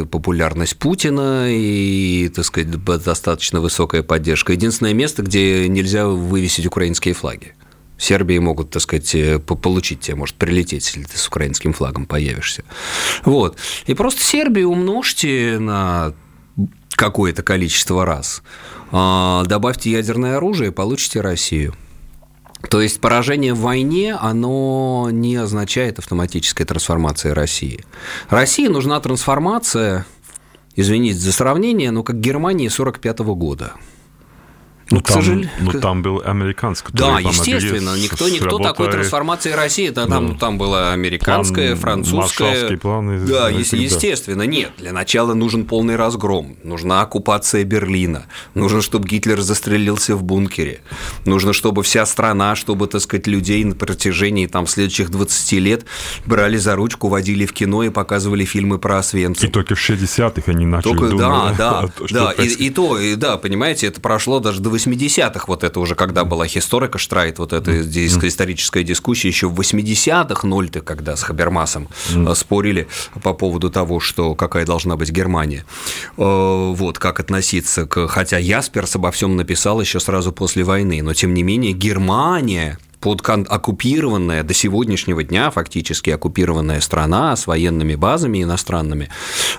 [0.09, 2.71] популярность Путина и, так сказать,
[3.03, 4.53] достаточно высокая поддержка.
[4.53, 7.53] Единственное место, где нельзя вывесить украинские флаги.
[8.03, 12.63] Сербии могут, так сказать, э, получить тебе, может прилететь, если ты с украинским флагом появишься.
[13.23, 13.57] Вот.
[13.85, 16.13] И просто Сербию умножьте на
[16.89, 18.43] какое-то количество раз,
[18.91, 21.73] а, добавьте ядерное оружие, и получите Россию.
[22.69, 27.85] То есть поражение в войне, оно не означает автоматической трансформации России.
[28.29, 30.05] России нужна трансформация,
[30.75, 33.73] извините за сравнение, но как Германии 1945 года–
[34.89, 35.49] ну, там, сожалению...
[35.59, 36.91] ну, там был американский.
[36.93, 37.95] Да, естественно.
[37.95, 39.89] Никто, никто такой трансформации России.
[39.89, 42.77] Это, там, ну, там была американская, план, французская.
[42.77, 44.43] План, да, е- естественно.
[44.43, 46.57] Нет, для начала нужен полный разгром.
[46.63, 48.25] Нужна оккупация Берлина.
[48.53, 50.81] Нужно, чтобы Гитлер застрелился в бункере.
[51.25, 55.85] Нужно, чтобы вся страна, чтобы, так сказать, людей на протяжении там, следующих 20 лет
[56.25, 59.49] брали за ручку, водили в кино и показывали фильмы про Освенцим.
[59.49, 61.57] И только в 60-х они начали только, думать.
[61.57, 62.43] Да, да, да.
[62.43, 66.47] И, и то, и, да, понимаете, это прошло даже 80-х, вот это уже когда была
[66.47, 68.27] историка Штрайт, вот эта mm-hmm.
[68.27, 72.35] историческая дискуссия, еще в 80-х, нольты, когда с Хабермасом mm-hmm.
[72.35, 72.87] спорили
[73.21, 75.65] по поводу того, что какая должна быть Германия.
[76.17, 78.07] Э, вот, как относиться к...
[78.07, 83.21] Хотя Ясперс обо всем написал еще сразу после войны, но тем не менее Германия под
[83.27, 89.09] оккупированная до сегодняшнего дня фактически оккупированная страна с военными базами иностранными,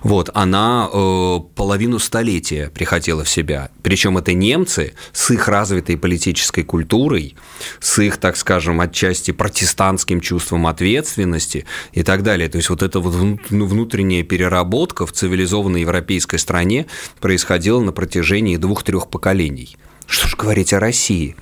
[0.03, 3.69] вот, она э, половину столетия приходила в себя.
[3.83, 7.37] Причем это немцы с их развитой политической культурой,
[7.81, 12.49] с их, так скажем, отчасти протестантским чувством ответственности и так далее.
[12.49, 13.15] То есть вот эта вот
[13.51, 16.87] ну, внутренняя переработка в цивилизованной европейской стране
[17.21, 19.77] происходила на протяжении двух-трех поколений.
[20.07, 21.37] Что ж говорить о России?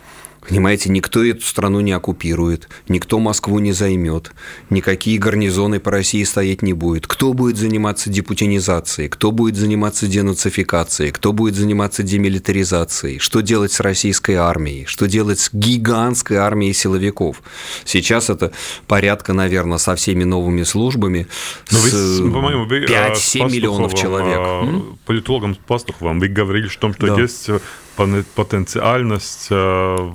[0.46, 4.33] Понимаете, никто эту страну не оккупирует, никто Москву не займет,
[4.70, 7.07] никакие гарнизоны по России стоять не будет.
[7.07, 13.78] Кто будет заниматься депутинизацией, кто будет заниматься денацификацией, кто будет заниматься демилитаризацией, что делать с
[13.78, 17.40] российской армией, что делать с гигантской армией силовиков.
[17.85, 18.50] Сейчас это
[18.88, 21.28] порядка, наверное, со всеми новыми службами,
[21.70, 24.38] Но с вы, по-моему, вы, 5-7 миллионов человек.
[24.38, 24.98] М?
[25.07, 27.20] Политологом Пастуховым вы говорили о том, что Да.
[27.20, 27.48] есть
[27.96, 30.11] потенциальность э,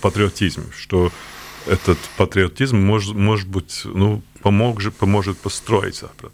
[0.00, 1.10] патриотизма, что
[1.66, 6.32] этот патриотизм может, может быть, ну, помог, поможет построить Запад.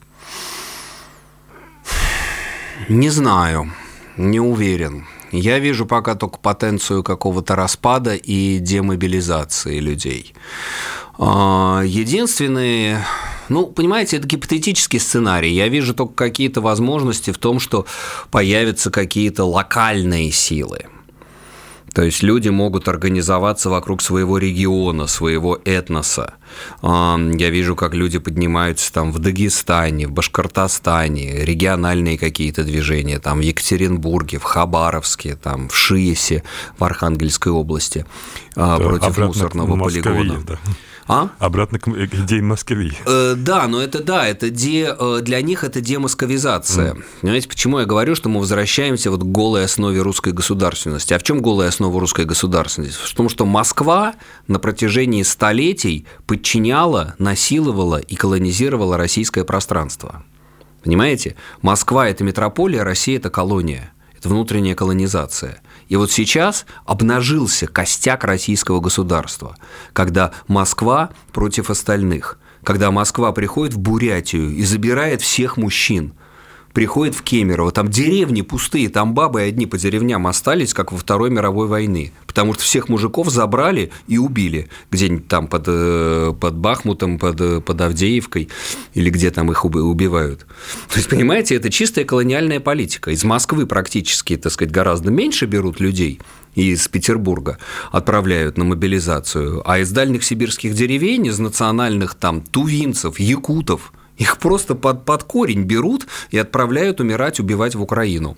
[2.88, 3.72] Не знаю,
[4.16, 5.06] не уверен.
[5.32, 10.35] Я вижу пока только потенцию какого-то распада и демобилизации людей.
[11.18, 13.05] А, Единственные,
[13.48, 15.52] ну, понимаете, это гипотетический сценарий.
[15.52, 17.87] Я вижу только какие-то возможности в том, что
[18.31, 20.87] появятся какие-то локальные силы.
[21.94, 26.35] То есть люди могут организоваться вокруг своего региона, своего этноса.
[26.83, 33.38] А, Я вижу, как люди поднимаются там в Дагестане, в Башкортостане, региональные какие-то движения, там
[33.38, 36.42] в Екатеринбурге, в Хабаровске, там в Шиесе,
[36.79, 38.05] в Архангельской области
[38.57, 40.42] а, против мусорного Москве, полигона.
[40.46, 40.59] да.
[41.09, 41.31] А?
[41.38, 42.92] Обратно к идее Москвы.
[43.07, 46.97] Э, Да, но это да, это де, э, для них это демосковизация.
[47.21, 51.14] Понимаете, почему я говорю, что мы возвращаемся вот к голой основе русской государственности?
[51.14, 52.99] А в чем голая основа русской государственности?
[53.03, 54.14] В том, что Москва
[54.49, 60.25] на протяжении столетий подчиняла, насиловала и колонизировала российское пространство.
[60.83, 61.37] Понимаете?
[61.62, 63.92] Москва– это метрополия, Россия– это колония.
[64.16, 65.61] Это внутренняя колонизация.
[65.88, 69.57] И вот сейчас обнажился костяк российского государства,
[69.92, 76.14] когда Москва против остальных, когда Москва приходит в Бурятию и забирает всех мужчин,
[76.77, 81.31] приходит в Кемерово, там деревни пустые, там бабы одни по деревням остались, как во Второй
[81.31, 87.19] мировой войны, потому что всех мужиков забрали и убили где-нибудь там под, э, под Бахмутом,
[87.19, 88.51] под, э, под Авдеевкой
[88.93, 90.41] или где там их уби- убивают.
[90.91, 93.11] То есть, понимаете, это чистая колониальная политика.
[93.11, 96.21] Из Москвы практически, так сказать, гораздо меньше берут людей,
[96.55, 97.57] из Петербурга
[97.91, 104.74] отправляют на мобилизацию, а из дальних сибирских деревень, из национальных там тувинцев, якутов, их просто
[104.74, 108.37] под, под корень берут и отправляют умирать, убивать в Украину.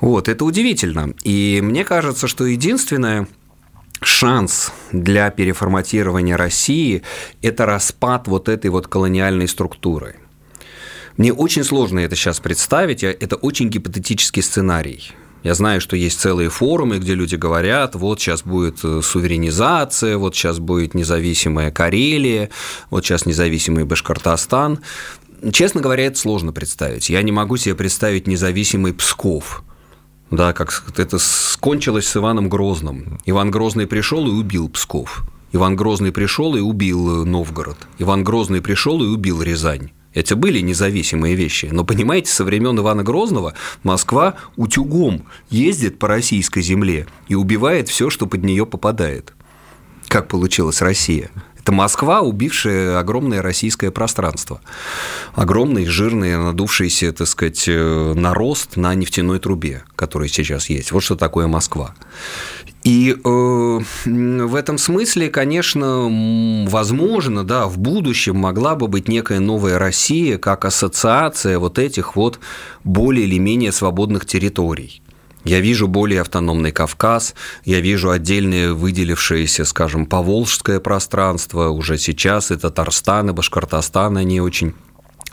[0.00, 1.14] Вот, это удивительно.
[1.22, 3.28] И мне кажется, что единственное,
[4.00, 7.02] шанс для переформатирования России–
[7.42, 10.16] это распад вот этой вот колониальной структуры.
[11.16, 15.12] Мне очень сложно это сейчас представить, я- это очень гипотетический сценарий.
[15.42, 20.36] Я знаю, что есть целые форумы, где люди говорят, вот сейчас будет э, суверенизация, вот
[20.36, 22.50] сейчас будет независимая Карелия,
[22.90, 24.80] вот сейчас независимый Башкортостан.
[25.52, 27.10] Честно говоря, это сложно представить.
[27.10, 29.64] Я не могу себе представить независимый Псков.
[30.30, 33.18] Да, как это скончилось с Иваном Грозным.
[33.26, 35.24] Иван Грозный пришел и убил Псков.
[35.52, 37.76] Иван Грозный пришел и убил э, Новгород.
[37.98, 39.90] Иван Грозный пришел и убил Рязань.
[40.14, 41.68] Это были независимые вещи.
[41.72, 48.10] Но понимаете, со времен Ивана Грозного Москва утюгом ездит по российской земле и убивает все,
[48.10, 49.32] что под нее попадает.
[50.08, 51.30] Как получилась Россия?
[51.62, 54.60] Это Москва, убившая огромное российское пространство.
[55.34, 60.90] Огромный, жирный, надувшийся, так сказать, э, нарост на нефтяной трубе, который сейчас есть.
[60.90, 61.94] Вот что такое Москва.
[62.84, 69.78] И э, в этом смысле, конечно, возможно, да, в будущем могла бы быть некая новая
[69.78, 72.40] Россия как ассоциация вот этих вот
[72.82, 75.00] более или менее свободных территорий.
[75.44, 82.56] Я вижу более автономный Кавказ, я вижу отдельное выделившееся, скажем, поволжское пространство, уже сейчас и
[82.56, 84.74] Татарстан, и Башкортостан, они очень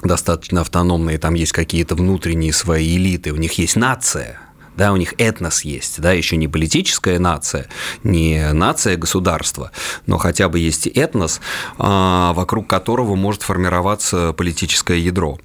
[0.03, 4.39] достаточно автономные, там есть какие-то внутренние свои элиты, у них есть нация,
[4.79, 7.67] да, у них этнос есть, да, еще не политическая нация,
[8.03, 9.71] не нация государства,
[10.05, 11.41] но хотя бы есть этнос,
[11.77, 15.37] а, вокруг которого может формироваться политическое ядро.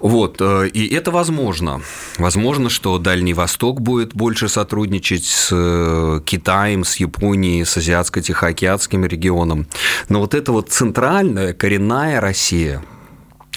[0.00, 1.82] Вот, э, и это возможно.
[2.18, 9.68] Возможно, что Дальний Восток будет больше сотрудничать с э, Китаем, с Японией, с Азиатско-Тихоокеанским регионом.
[10.08, 12.82] Но вот эта вот центральная, коренная Россия,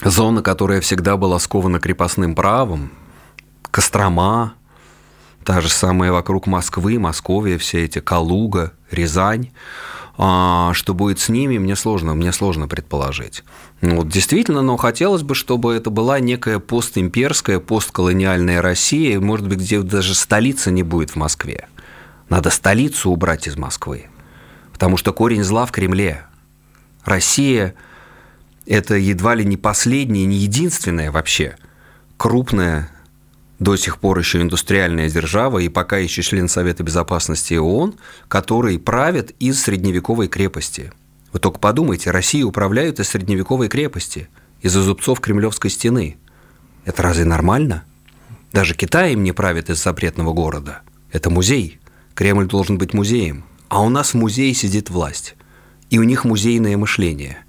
[0.04, 2.91] зона, которая всегда была скована крепостным правом,
[3.78, 4.56] Кострома,
[5.44, 9.52] та же самая вокруг Москвы, Московия, все эти Калуга, Рязань.
[10.18, 13.44] А что будет с ними, мне сложно, мне сложно предположить.
[13.82, 19.60] Ну, вот действительно, но хотелось бы, чтобы это была некая постимперская, постколониальная Россия, может быть,
[19.60, 21.68] где даже столица не будет в Москве.
[22.30, 24.08] Надо столицу убрать из Москвы,
[24.74, 26.26] потому что корень зла в Кремле.
[27.06, 27.76] Россия–
[28.66, 31.58] это едва ли не последняя, не единственная вообще
[32.18, 32.90] крупная
[33.60, 37.96] до сих пор еще индустриальная держава и пока еще член Совета Безопасности ООН,
[38.28, 40.91] который правит из средневековой крепости.
[41.34, 44.30] Вы только подумайте, Россию управляют из средневековой крепости,
[44.62, 46.17] из-за зубцов Кремлевской стены.
[46.86, 47.84] Это разве нормально?
[48.54, 50.82] Даже Китай им не правит из запретного города.
[51.12, 51.79] Это музей.
[52.13, 53.44] Кремль должен быть музеем.
[53.69, 55.36] А у нас в музее сидит власть.
[55.90, 57.40] И у них музейное мышление.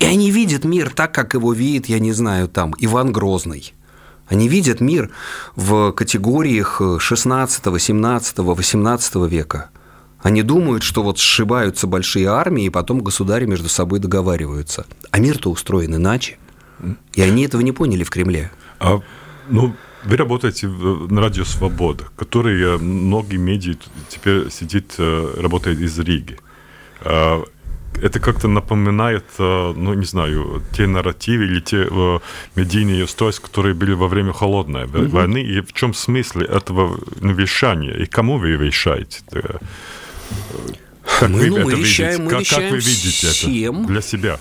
[0.00, 3.72] И они видят мир так, как его видит, я не знаю, там, Иван Грозный–
[4.26, 5.10] они видят мир
[5.56, 9.70] в категориях 16, 17, 18 века.
[10.22, 14.86] Они думают, что вот сшибаются большие армии, и потом государи между собой договариваются.
[15.10, 16.38] А мир-то устроен иначе.
[17.12, 18.50] И они этого не поняли в Кремле.
[18.80, 19.00] А,
[19.48, 23.74] ну, вы работаете на Радио Свобода, который многие медиа
[24.08, 26.38] теперь сидит, э, работает из Риги.
[28.02, 32.18] Это как-то напоминает, э, ну, не знаю, те нарративы или те э,
[32.54, 35.08] медийные устройства, которые были во время холодной mm-hmm.
[35.08, 39.20] войны, и в чем смысл этого вещания, и кому вы вещаете?
[41.20, 42.24] Как мы, вы ну, это мы вещаем, видите?
[42.24, 43.78] Мы как, как вы видите всем.
[43.80, 44.40] это для себя?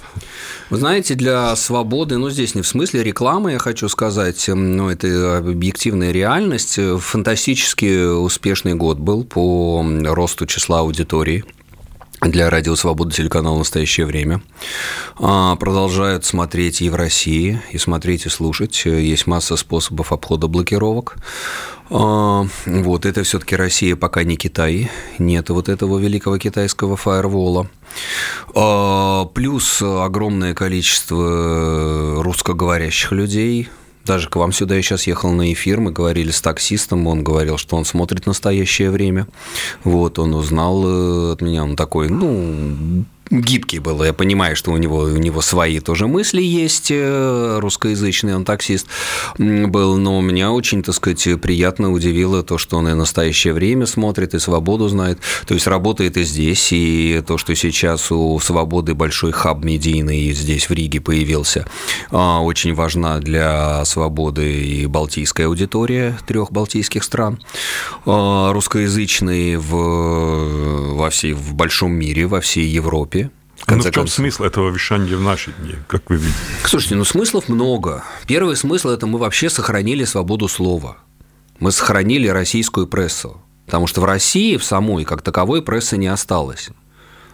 [0.70, 5.38] Вы знаете, для свободы, ну здесь не в смысле рекламы, я хочу сказать, ну это
[5.38, 6.80] объективная реальность.
[7.00, 11.44] Фантастически успешный год был по росту числа аудитории
[12.26, 14.42] для Радио Свобода телеканала «Настоящее время».
[15.18, 18.86] А, продолжают смотреть и в России, и смотреть, и слушать.
[18.86, 21.18] Есть масса способов обхода блокировок.
[21.90, 24.90] А, вот, это все таки Россия, пока не Китай.
[25.20, 27.68] Нет вот этого великого китайского фаервола.
[28.56, 33.70] А, плюс огромное количество русскоговорящих людей–
[34.06, 37.58] даже к вам сюда я сейчас ехал на эфир, мы говорили с таксистом, он говорил,
[37.58, 39.28] что он смотрит настоящее время.
[39.84, 44.04] Вот, он узнал э, от меня, он такой, ну, гибкий был.
[44.04, 48.88] Я понимаю, что у него, у него свои тоже мысли есть, э, русскоязычный он таксист
[49.38, 54.34] был, но меня очень, так сказать, приятно удивило то, что он и настоящее время смотрит,
[54.34, 59.32] и свободу знает, то есть работает и здесь, и то, что сейчас у свободы большой
[59.32, 61.66] хаб медийный здесь в Риге появился,
[62.12, 67.40] а, очень важна для свободы и балтийская аудитория трех балтийских стран,
[68.06, 73.23] а, русскоязычный в, во всей, в большом мире, во всей Европе,
[73.68, 76.38] ну, в чем смысл этого вещания в наши дни, как вы видите?
[76.66, 78.04] Слушайте, ну смыслов много.
[78.28, 80.98] Первый смысл– это мы вообще сохранили свободу слова.
[81.60, 83.42] Мы сохранили российскую прессу.
[83.66, 86.70] Потому что в России в самой, как таковой, прессы не осталось.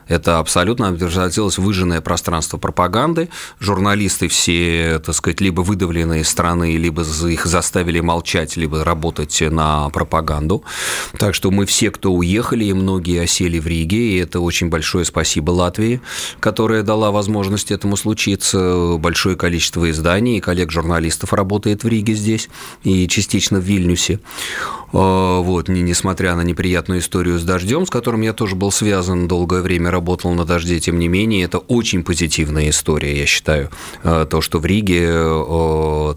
[0.10, 3.30] Это абсолютно превратилось в выжженное пространство пропаганды.
[3.60, 9.90] Журналисты все, так сказать, либо выдавленные из страны, либо их заставили молчать, либо работать на
[9.90, 10.64] пропаганду.
[11.18, 15.06] Так что мы все, кто уехали, и многие осели в Риге, и это очень большое
[15.06, 16.02] спасибо Латвии,
[16.40, 18.98] которая дала возможность этому случиться.
[18.98, 22.50] Большое количество изданий и коллег-журналистов работает в Риге здесь
[22.84, 24.20] и частично в Вильнюсе.
[24.92, 29.62] А, вот, несмотря на неприятную историю с дождем, с которым я тоже был связан долгое
[29.62, 33.70] время, работал на дожде, тем не менее, это очень позитивная история, я считаю.
[34.04, 35.08] А, то, что в Риге,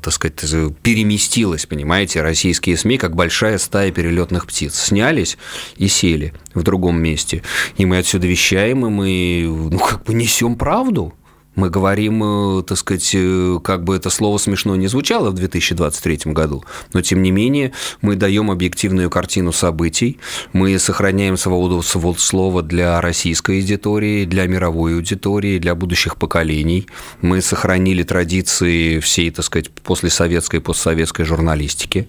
[0.00, 0.40] так сказать,
[0.82, 5.36] переместилось, понимаете, российские СМИ, как большая стая перелетных птиц, снялись
[5.76, 7.42] и сели в другом месте.
[7.76, 11.12] И мы отсюда вещаем, и мы ну, как бы несем правду.
[11.54, 12.22] Мы говорим,
[12.58, 17.02] э, так сказать, э, как бы это слово смешно не звучало в 2023 году, но
[17.02, 20.18] тем не менее мы даем объективную картину событий,
[20.52, 26.86] мы сохраняем свободу слова для российской аудитории, для мировой аудитории, для будущих поколений.
[27.20, 32.08] Мы сохранили традиции всей, так сказать, послесоветской и постсоветской журналистики.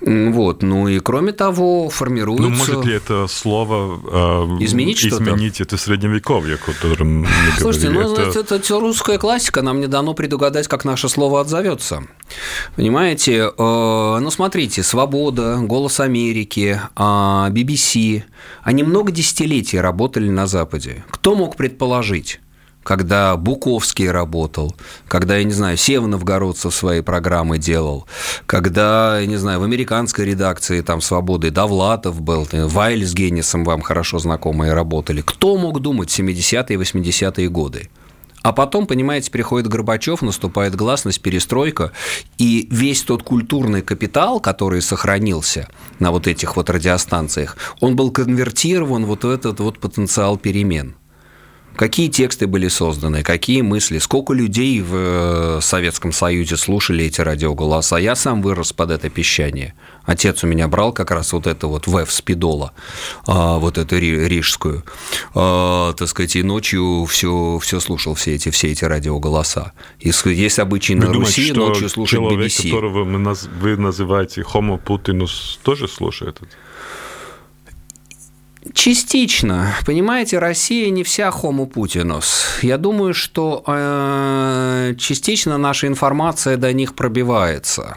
[0.00, 0.62] Вот.
[0.62, 2.48] Ну и кроме того, формируется...
[2.48, 4.00] Ну, может ли это слово
[4.58, 5.22] э, изменить что-то?
[5.24, 7.28] Изменить это средневековье, о котором мы
[7.58, 8.08] Слушайте, говорили.
[8.08, 8.40] ну, это...
[8.40, 12.04] это, это русская классика, нам не дано предугадать, как наше слово отзовется.
[12.76, 13.50] Понимаете?
[13.56, 18.22] Э, ну, смотрите, «Свобода», «Голос Америки», BBC,
[18.62, 21.04] они много десятилетий работали на Западе.
[21.10, 22.40] Кто мог предположить?
[22.82, 24.74] Когда Буковский работал,
[25.08, 28.06] когда, я не знаю, Сева Новгородцев свои программы делал,
[28.46, 33.82] когда, я не знаю, в американской редакции там «Свободы» Довлатов был, Вайль с Геннисом вам
[33.82, 35.22] хорошо знакомые работали.
[35.24, 37.90] Кто мог думать 70-е и 80-е годы?
[38.42, 41.92] А потом, понимаете, приходит Горбачев, наступает гласность, перестройка,
[42.38, 45.68] и весь тот культурный капитал, который сохранился
[45.98, 50.94] на вот этих вот радиостанциях, он был конвертирован вот в этот вот потенциал перемен.
[51.76, 57.96] Какие тексты были созданы, какие мысли, сколько людей в э, Советском Союзе слушали эти радиоголоса.
[57.96, 59.74] Я сам вырос под это песчание.
[60.04, 62.72] Отец у меня брал как раз вот это вот ВЭФ спидола,
[63.26, 64.84] а, вот эту рижскую,
[65.34, 69.72] а, так сказать, и ночью все, все слушал, все эти, все эти радиоголоса.
[70.00, 72.70] Есть обычай на Руси что ночью слушать человек, BBC.
[72.70, 76.50] которого вы называете Homo Putinus, тоже слушает это?
[78.74, 79.74] Частично.
[79.86, 82.60] Понимаете, Россия не вся homo Putinus.
[82.60, 87.96] Я думаю, что э, частично наша информация до них пробивается.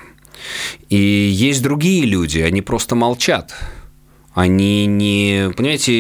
[0.89, 3.53] И есть другие люди, они просто молчат.
[4.33, 5.91] Они не, понимаете,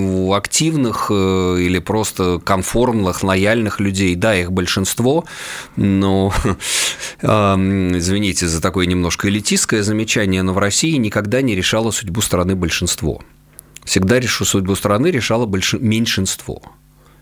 [0.00, 5.24] у активных э, или просто конформных, лояльных людей, да, их большинство,
[5.76, 6.32] но,
[7.20, 13.20] извините за такое немножко элитистское замечание, но в России никогда не решало судьбу страны большинство
[13.84, 15.74] всегда решу судьбу страны решало больш...
[15.74, 16.62] меньшинство.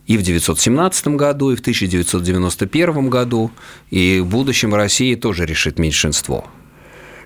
[0.07, 3.51] И в 1917 году, и в 1991 году,
[3.91, 6.47] и в будущем России тоже решит меньшинство–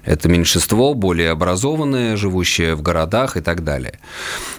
[0.05, 3.99] это меньшинство, более образованное, живущее в городах и так далее.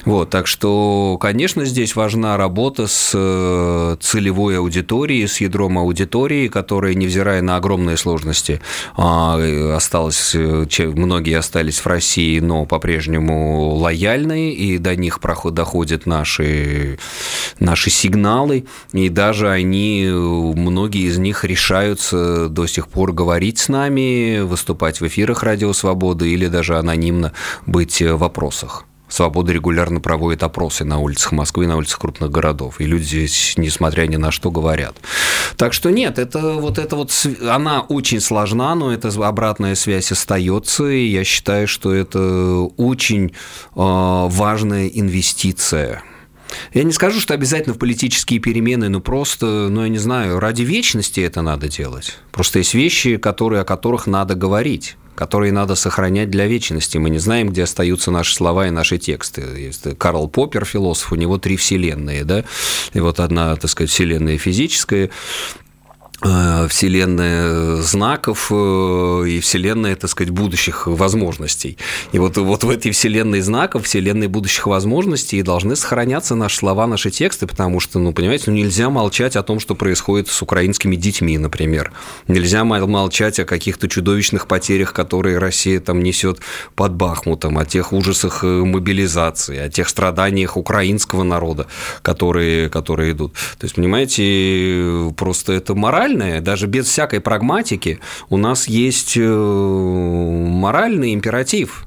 [0.06, 6.94] Вот, так что, конечно, здесь важна работа с э, целевой аудиторией, с ядром аудитории, которая,
[6.94, 8.62] невзирая на огромные сложности,
[8.96, 9.38] а,
[9.76, 15.20] осталось, э, многие остались в России, но по-прежнему лояльные, и до них
[15.52, 17.00] доходят наши,
[17.60, 24.41] наши сигналы, и даже они, многие из них решаются до сих пор говорить с нами,
[24.41, 27.34] выступать в эфирах эфирах «Радио Свободы» или даже анонимно
[27.65, 28.86] быть в опросах.
[29.09, 32.81] Свобода регулярно проводит опросы на улицах Москвы, на улицах крупных городов.
[32.81, 34.95] И люди здесь, несмотря ни на что, говорят.
[35.55, 37.11] Так что нет, это вот это вот,
[37.47, 40.89] она очень сложна, но эта обратная связь остается.
[40.89, 43.31] И я считаю, что это очень э,
[43.75, 46.01] важная инвестиция
[46.73, 50.63] я не скажу, что обязательно в политические перемены, но просто, ну, я не знаю, ради
[50.63, 52.17] вечности это надо делать.
[52.31, 56.97] Просто есть вещи, которые, о которых надо говорить которые надо сохранять для вечности.
[56.97, 59.41] Мы не знаем, где остаются наши слова и наши тексты.
[59.41, 62.43] Есть Карл Поппер, философ, у него три вселенные, да,
[62.93, 65.09] и вот одна, так сказать, вселенная физическая,
[66.69, 71.78] вселенная знаков э, и вселенная, так сказать, будущих возможностей.
[72.11, 77.11] И вот, вот в этой вселенной знаков, вселенной будущих возможностей должны сохраняться наши слова, наши
[77.11, 81.38] тексты, потому что, ну, понимаете, ну, нельзя молчать о том, что происходит с украинскими детьми,
[81.38, 81.91] например.
[82.28, 86.39] Нельзя молчать о каких-то чудовищных потерях, которые Россия там несет
[86.76, 91.67] под Бахмутом, о тех ужасах э, мобилизации, о тех страданиях украинского народа,
[92.01, 93.34] которые, которые идут.
[93.57, 97.99] То есть, понимаете, просто это мораль моральное, даже без всякой прагматики,
[98.30, 101.86] у нас есть э, моральный императив.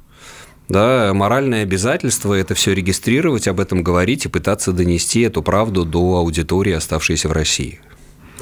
[0.69, 6.17] Да, моральное обязательство– это все регистрировать, об этом говорить и пытаться донести эту правду до
[6.17, 7.79] аудитории, оставшейся в России.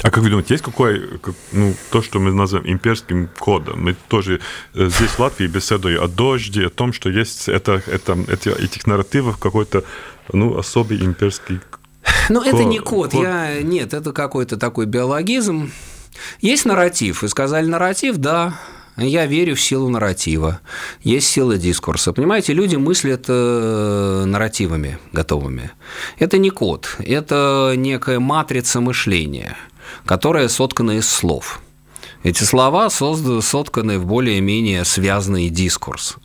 [0.02, 1.02] А как вы думаете, есть какой,
[1.52, 3.84] ну, то, что мы называем имперским кодом?
[3.84, 4.40] Мы тоже
[4.74, 8.86] э, здесь в Латвии беседуем о дожде, о том, что есть это, это, эти, этих
[8.86, 9.84] нарративов какой-то
[10.32, 11.60] ну, особый имперский
[12.28, 13.12] ну, это не код.
[13.12, 13.22] код.
[13.22, 13.62] Я...
[13.62, 15.70] Нет, это какой-то такой биологизм.
[16.40, 17.22] Есть нарратив.
[17.22, 18.54] Вы сказали нарратив, да.
[18.96, 20.60] Я верю в силу нарратива.
[21.02, 22.12] Есть сила дискурса.
[22.12, 25.72] Понимаете, люди мыслят э, нарративами готовыми.
[26.18, 29.56] Это не код, это некая матрица мышления,
[30.06, 31.60] которая соткана из слов.
[32.22, 36.16] Эти слова сотканы в более-менее связанный дискурс,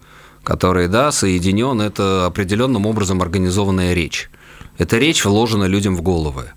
[0.43, 4.29] который, да, соединен, это определенным образом организованная речь.
[4.79, 6.51] Эта речь вложена людям в головы.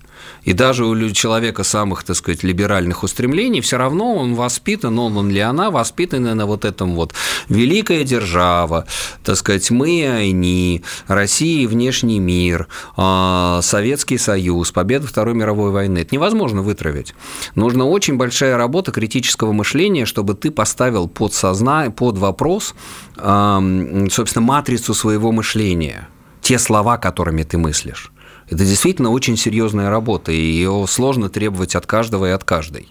[0.44, 5.30] И даже у человека самых, так сказать, либеральных устремлений, все равно он воспитан, он, он
[5.30, 7.12] или она воспитаны на вот этом вот
[7.48, 8.86] великая держава,
[9.24, 15.70] так сказать, мы и они, Россия и внешний мир, а, Советский Союз, победа Второй мировой
[15.70, 15.98] войны.
[15.98, 17.14] Это невозможно вытравить.
[17.54, 21.90] Нужна очень большая работа критического мышления, чтобы ты поставил под, созна...
[21.90, 22.74] под вопрос,
[23.16, 26.08] собственно, матрицу своего мышления,
[26.42, 28.12] те слова, которыми ты мыслишь.
[28.50, 32.88] Это действительно очень серьезная работа, и ее сложно требовать от каждого и от каждой.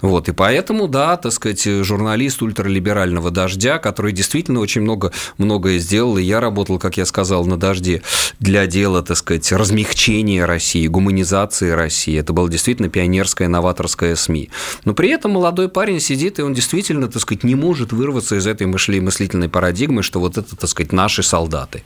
[0.00, 6.16] Вот, и поэтому, да, так сказать, журналист ультралиберального «Дождя», который действительно очень много, многое сделал,
[6.16, 8.02] и я работал, как я сказал, на «Дожде»
[8.38, 12.18] для дела, так сказать, размягчения России, гуманизации России.
[12.18, 14.48] Это было действительно пионерское, новаторское СМИ.
[14.84, 18.46] Но при этом молодой парень сидит, и он действительно, так сказать, не может вырваться из
[18.46, 21.82] этой мыслительной парадигмы, что вот это, так сказать, наши солдаты.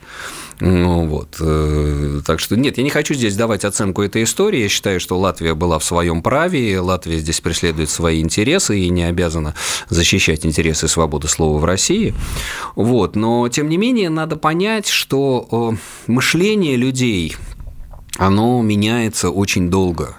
[0.59, 1.37] Ну, вот.
[1.39, 4.61] Э, так что нет, я не хочу здесь давать оценку этой истории.
[4.61, 9.03] Я считаю, что Латвия была в своем праве, Латвия здесь преследует свои интересы и не
[9.03, 9.53] обязана
[9.89, 12.15] защищать интересы свободы слова в России.
[12.75, 13.15] Вот.
[13.15, 15.47] Но, тем не менее, надо понять, что
[15.77, 17.35] э, мышление людей
[18.17, 20.15] оно меняется очень долго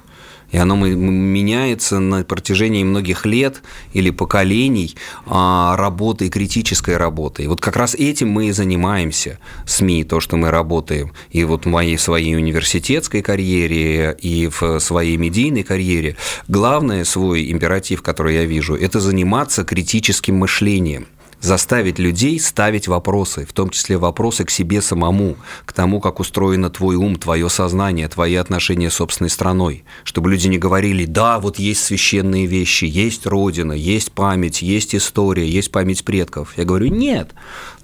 [0.51, 4.96] и оно меняется на протяжении многих лет или поколений
[5.26, 7.44] а, работы, критической работы.
[7.44, 11.12] И вот как раз этим мы и занимаемся, СМИ, то, что мы работаем.
[11.30, 16.16] И вот в моей своей университетской карьере и в своей медийной карьере
[16.49, 21.09] главное свой императив, который я вижу, это заниматься критическим мышлением–
[21.41, 26.70] заставить людей ставить вопросы, в том числе вопросы к себе самому, к тому, как устроено
[26.70, 31.59] твой ум, твое сознание, твои отношения с собственной страной, чтобы люди не говорили, да, вот
[31.59, 36.55] есть священные вещи, есть Родина, есть память, есть история, есть память предков.
[36.57, 37.32] Я говорю, нет,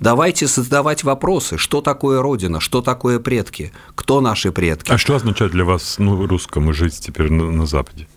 [0.01, 4.91] давайте задавать вопросы, что такое Родина, что такое предки, кто наши предки.
[4.91, 8.09] А что означает для вас, ну, русскому жить теперь на, на Западе?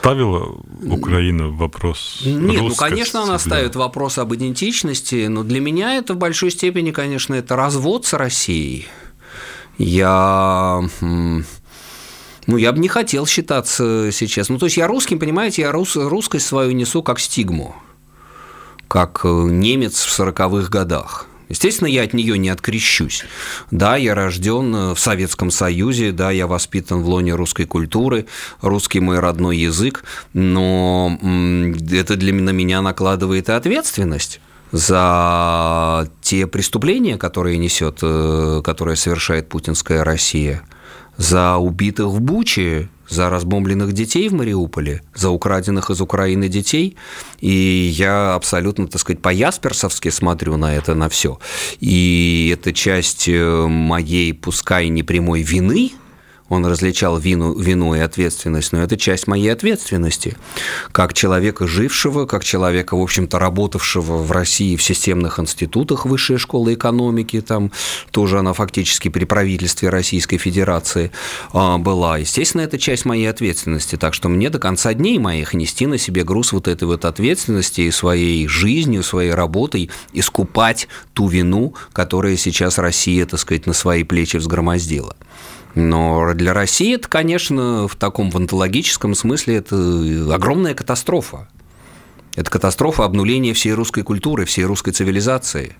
[0.00, 2.22] Ставила Украина вопрос?
[2.24, 6.90] Нет, ну, конечно, она ставит вопрос об идентичности, но для меня это в большой степени,
[6.90, 8.86] конечно, это развод с Россией.
[9.78, 10.82] Я
[12.48, 14.48] ну, я бы не хотел считаться сейчас.
[14.48, 17.76] Ну, то есть я русским, понимаете, я рус, русскость свою несу как стигму,
[18.88, 21.26] как э, немец в сороковых годах.
[21.48, 23.24] Естественно, я от нее не открещусь.
[23.70, 28.26] Да, я рожден э, в Советском Союзе, да, я воспитан в лоне русской культуры,
[28.60, 31.18] русский мой родной язык, но
[31.90, 34.40] это для меня накладывает и ответственность
[34.72, 40.62] за те преступления, которые несет, э, которые совершает путинская Россия,
[41.18, 46.96] за убитых в Буче за разбомбленных детей в Мариуполе, за украденных из Украины детей.
[47.40, 51.38] И я абсолютно, так сказать, по-ясперсовски смотрю на это, на все.
[51.80, 55.92] И это часть э, моей, пускай не прямой вины–
[56.48, 60.36] он различал вину, вину и ответственность, но это часть моей ответственности.
[60.92, 66.74] Как человека жившего, как человека, в общем-то, работавшего в России в системных институтах Высшей школы
[66.74, 67.70] экономики, там
[68.10, 71.12] тоже она фактически при правительстве Российской Федерации
[71.52, 72.18] а, была.
[72.18, 76.24] Естественно, это часть моей ответственности, так что мне до конца дней моих нести на себе
[76.24, 82.78] груз вот этой вот ответственности и своей жизнью, своей работой искупать ту вину, которая сейчас
[82.78, 85.16] Россия, так сказать, на свои плечи взгромоздила.
[85.74, 91.48] Но для России это, конечно, в таком вантологическом смысле это огромная катастрофа.
[92.34, 95.76] Это катастрофа обнуления всей русской культуры, всей русской цивилизации.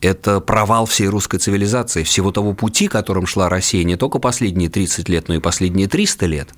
[0.00, 5.08] Это провал всей русской цивилизации, всего того пути, которым шла Россия не только последние 30
[5.08, 6.48] лет, но и последние 300 лет,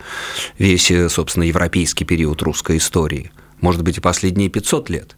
[0.58, 5.16] весь, собственно, европейский период русской истории– может быть, и последние 500 лет.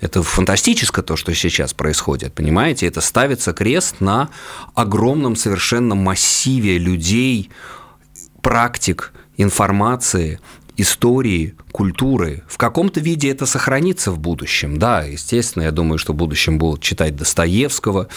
[0.00, 2.86] Это фантастическое то, что сейчас происходит, понимаете?
[2.86, 4.30] Это ставится крест на
[4.74, 7.50] огромном совершенно массиве людей,
[8.42, 10.40] практик, информации,
[10.76, 12.42] истории, культуры.
[12.48, 14.78] В каком-то виде это сохранится в будущем.
[14.78, 18.08] Да, естественно, я думаю, что в будущем будут читать Достоевского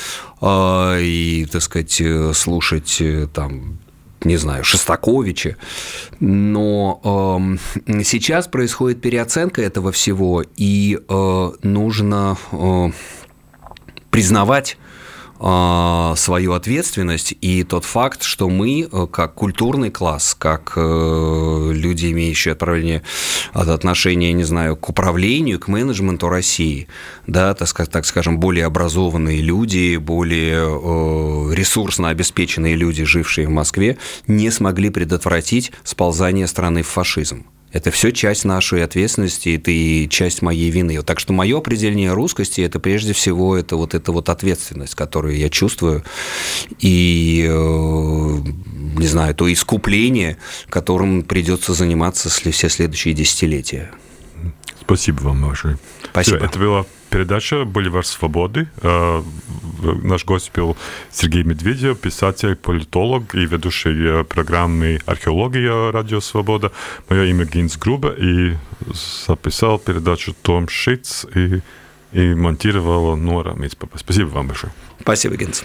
[0.42, 3.80] э, и, так сказать, э, слушать э, там
[4.26, 5.58] не знаю, Шостаковича.
[6.20, 7.58] Но
[7.88, 12.92] э, сейчас происходит переоценка этого всего, и э, нужно э,
[14.10, 14.78] признавать
[15.44, 22.54] свою ответственность и тот факт, что мы, э, как культурный класс, как э, люди, имеющие
[22.54, 23.04] отправление
[23.52, 26.88] от отношения, не знаю, к управлению, к менеджменту России,
[27.28, 33.98] да, так, так скажем, более образованные люди, более э, ресурсно обеспеченные люди, жившие в Москве,
[34.28, 37.46] не смогли предотвратить сползание страны в фашизм.
[37.74, 41.02] Это все часть нашей ответственности, это и часть моей вины.
[41.02, 45.50] Так что мое определение русскости– это прежде всего это вот эта вот ответственность, которую я
[45.50, 46.04] чувствую,
[46.80, 50.38] и, э, не знаю, то искупление,
[50.70, 53.90] которым придется заниматься все следующие десятилетия.
[54.80, 55.80] Спасибо вам большое.
[56.12, 56.38] Спасибо.
[56.38, 58.68] Все, это была передача «Боливар свободы».
[58.82, 59.22] Э,
[60.04, 60.76] наш гость был
[61.12, 65.92] Сергей Медведев, писатель, политолог и ведущий э, программы «Археология.
[65.92, 66.72] Радио Свобода».
[67.10, 68.56] Мое имя Гинс Груба, и
[69.28, 71.62] записал передачу Том Шиц и,
[72.14, 74.00] и монтировала Нора Мицпапа.
[74.00, 74.74] Спасибо вам большое.
[75.00, 75.62] Спасибо, Гинс.